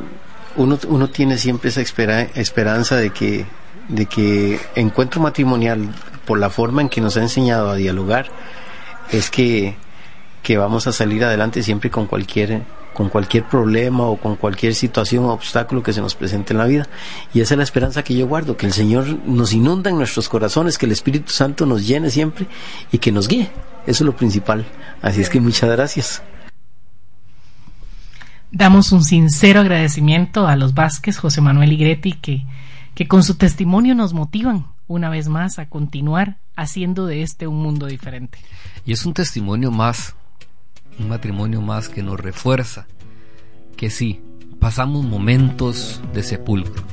[0.57, 3.45] uno, uno tiene siempre esa espera, esperanza de que,
[3.87, 5.89] de que encuentro matrimonial
[6.25, 8.27] por la forma en que nos ha enseñado a dialogar,
[9.11, 9.75] es que,
[10.43, 12.63] que vamos a salir adelante siempre con cualquier
[12.97, 16.65] con cualquier problema o con cualquier situación o obstáculo que se nos presente en la
[16.65, 16.87] vida.
[17.31, 20.27] Y esa es la esperanza que yo guardo, que el Señor nos inunda en nuestros
[20.27, 22.47] corazones, que el Espíritu Santo nos llene siempre
[22.91, 23.51] y que nos guíe.
[23.85, 24.65] Eso es lo principal.
[24.99, 26.23] Así es que muchas gracias.
[28.51, 32.47] Damos un sincero agradecimiento a los Vázquez, José Manuel y Greti, que,
[32.95, 37.61] que con su testimonio nos motivan una vez más a continuar haciendo de este un
[37.61, 38.39] mundo diferente.
[38.87, 40.15] Y es un testimonio más
[40.99, 42.87] un matrimonio más que nos refuerza
[43.77, 44.21] que sí,
[44.59, 46.83] pasamos momentos de sepulcro,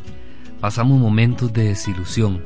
[0.60, 2.42] pasamos momentos de desilusión,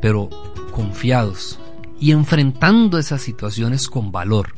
[0.00, 0.28] pero
[0.72, 1.58] confiados
[1.98, 4.54] y enfrentando esas situaciones con valor,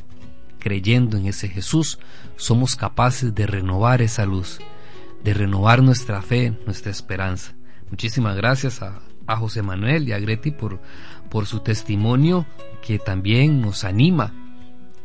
[0.59, 1.97] creyendo en ese Jesús,
[2.35, 4.59] somos capaces de renovar esa luz,
[5.23, 7.53] de renovar nuestra fe, nuestra esperanza.
[7.89, 9.01] Muchísimas gracias a,
[9.37, 10.81] José Manuel y a Greti por,
[11.29, 12.47] por su testimonio
[12.81, 14.33] que también nos anima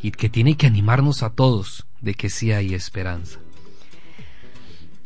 [0.04, 3.38] y que tiene que animarnos a todos de que sí hay esperanza.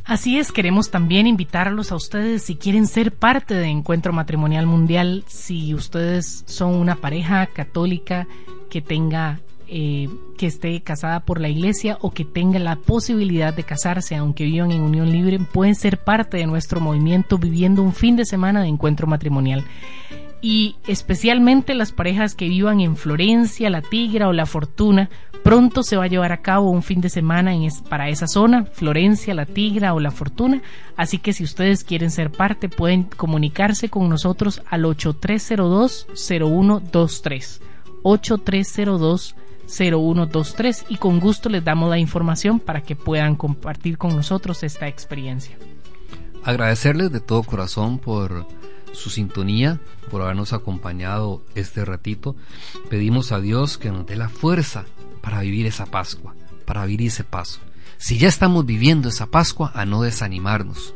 [0.05, 5.23] Así es, queremos también invitarlos a ustedes si quieren ser parte de Encuentro Matrimonial Mundial,
[5.29, 8.27] si ustedes son una pareja católica
[8.71, 9.39] que tenga
[9.69, 14.47] eh, que esté casada por la iglesia o que tenga la posibilidad de casarse, aunque
[14.47, 18.63] vivan en unión libre, pueden ser parte de nuestro movimiento viviendo un fin de semana
[18.63, 19.65] de encuentro matrimonial
[20.41, 25.11] y especialmente las parejas que vivan en Florencia, La Tigra o La Fortuna.
[25.43, 28.65] Pronto se va a llevar a cabo un fin de semana en para esa zona,
[28.65, 30.61] Florencia, La Tigra o La Fortuna.
[30.97, 37.61] Así que si ustedes quieren ser parte, pueden comunicarse con nosotros al 8302-0123.
[38.03, 44.87] 8302-0123 y con gusto les damos la información para que puedan compartir con nosotros esta
[44.87, 45.57] experiencia.
[46.45, 48.47] Agradecerles de todo corazón por
[48.93, 49.81] su sintonía,
[50.11, 52.37] por habernos acompañado este ratito.
[52.91, 54.85] Pedimos a Dios que nos dé la fuerza
[55.21, 56.35] para vivir esa Pascua,
[56.65, 57.61] para vivir ese paso.
[57.99, 60.95] Si ya estamos viviendo esa Pascua, a no desanimarnos,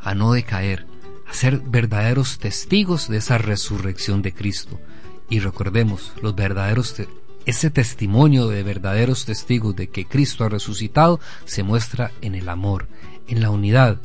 [0.00, 0.86] a no decaer,
[1.26, 4.78] a ser verdaderos testigos de esa resurrección de Cristo.
[5.30, 6.94] Y recordemos, los verdaderos
[7.46, 12.88] ese testimonio de verdaderos testigos de que Cristo ha resucitado se muestra en el amor,
[13.26, 14.00] en la unidad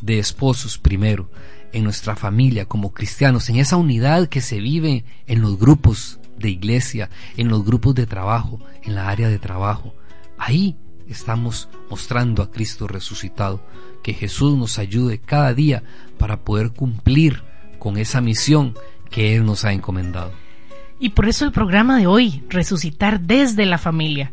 [0.00, 1.30] de esposos primero,
[1.72, 6.50] en nuestra familia como cristianos, en esa unidad que se vive en los grupos de
[6.50, 9.94] iglesia, en los grupos de trabajo, en la área de trabajo.
[10.38, 10.76] Ahí
[11.08, 13.64] estamos mostrando a Cristo resucitado.
[14.02, 15.84] Que Jesús nos ayude cada día
[16.18, 17.42] para poder cumplir
[17.78, 18.74] con esa misión
[19.10, 20.32] que Él nos ha encomendado.
[20.98, 24.32] Y por eso el programa de hoy, resucitar desde la familia.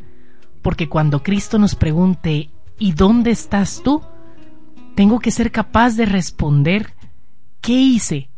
[0.62, 4.02] Porque cuando Cristo nos pregunte, ¿y dónde estás tú?
[4.96, 6.94] Tengo que ser capaz de responder
[7.62, 8.30] ¿Qué hice?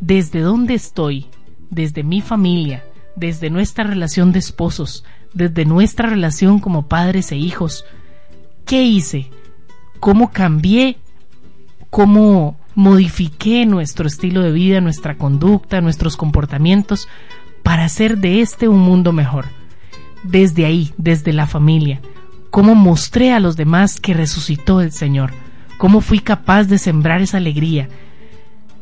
[0.00, 1.26] ¿Desde dónde estoy?
[1.70, 2.84] Desde mi familia,
[3.16, 7.84] desde nuestra relación de esposos, desde nuestra relación como padres e hijos.
[8.66, 9.30] ¿Qué hice?
[10.00, 10.98] ¿Cómo cambié?
[11.88, 17.08] ¿Cómo modifiqué nuestro estilo de vida, nuestra conducta, nuestros comportamientos
[17.62, 19.46] para hacer de este un mundo mejor?
[20.24, 22.00] Desde ahí, desde la familia.
[22.50, 25.32] ¿Cómo mostré a los demás que resucitó el Señor?
[25.78, 27.88] ¿Cómo fui capaz de sembrar esa alegría?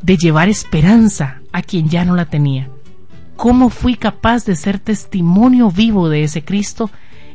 [0.02, 2.68] De llevar esperanza a quien ya no la tenía.
[3.36, 6.90] ¿Cómo fui capaz de ser testimonio vivo de ese Cristo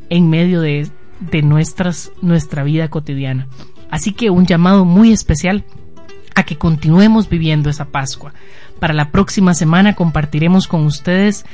[0.09, 0.88] en medio de,
[1.20, 3.47] de nuestras, nuestra vida cotidiana?
[3.89, 5.63] Así que un llamado muy especial
[6.36, 8.34] a que continuemos viviendo esa Pascua.
[8.80, 11.45] Para la próxima semana compartiremos con ustedes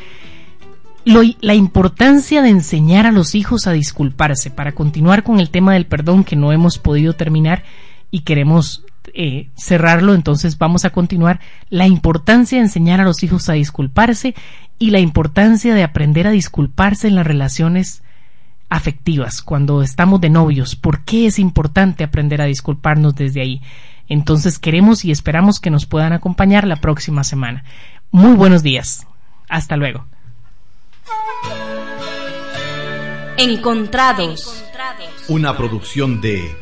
[1.05, 4.51] la importancia de enseñar a los hijos a disculparse.
[4.51, 7.63] Para continuar con el tema del perdón que no hemos podido terminar
[8.11, 8.83] y queremos
[9.13, 11.39] eh, cerrarlo, entonces vamos a continuar.
[11.69, 14.35] La importancia de enseñar a los hijos a disculparse
[14.79, 18.03] y la importancia de aprender a disculparse en las relaciones
[18.69, 20.75] afectivas, cuando estamos de novios.
[20.75, 23.61] ¿Por qué es importante aprender a disculparnos desde ahí?
[24.07, 27.63] Entonces queremos y esperamos que nos puedan acompañar la próxima semana.
[28.11, 29.07] Muy buenos días.
[29.49, 30.05] Hasta luego.
[33.37, 34.63] Encontrados.
[35.27, 36.55] Una producción de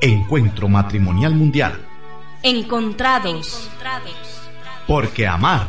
[0.00, 1.78] Encuentro Matrimonial Mundial.
[2.46, 3.70] Encontrados.
[4.86, 5.66] Porque amar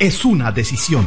[0.00, 1.06] es una decisión.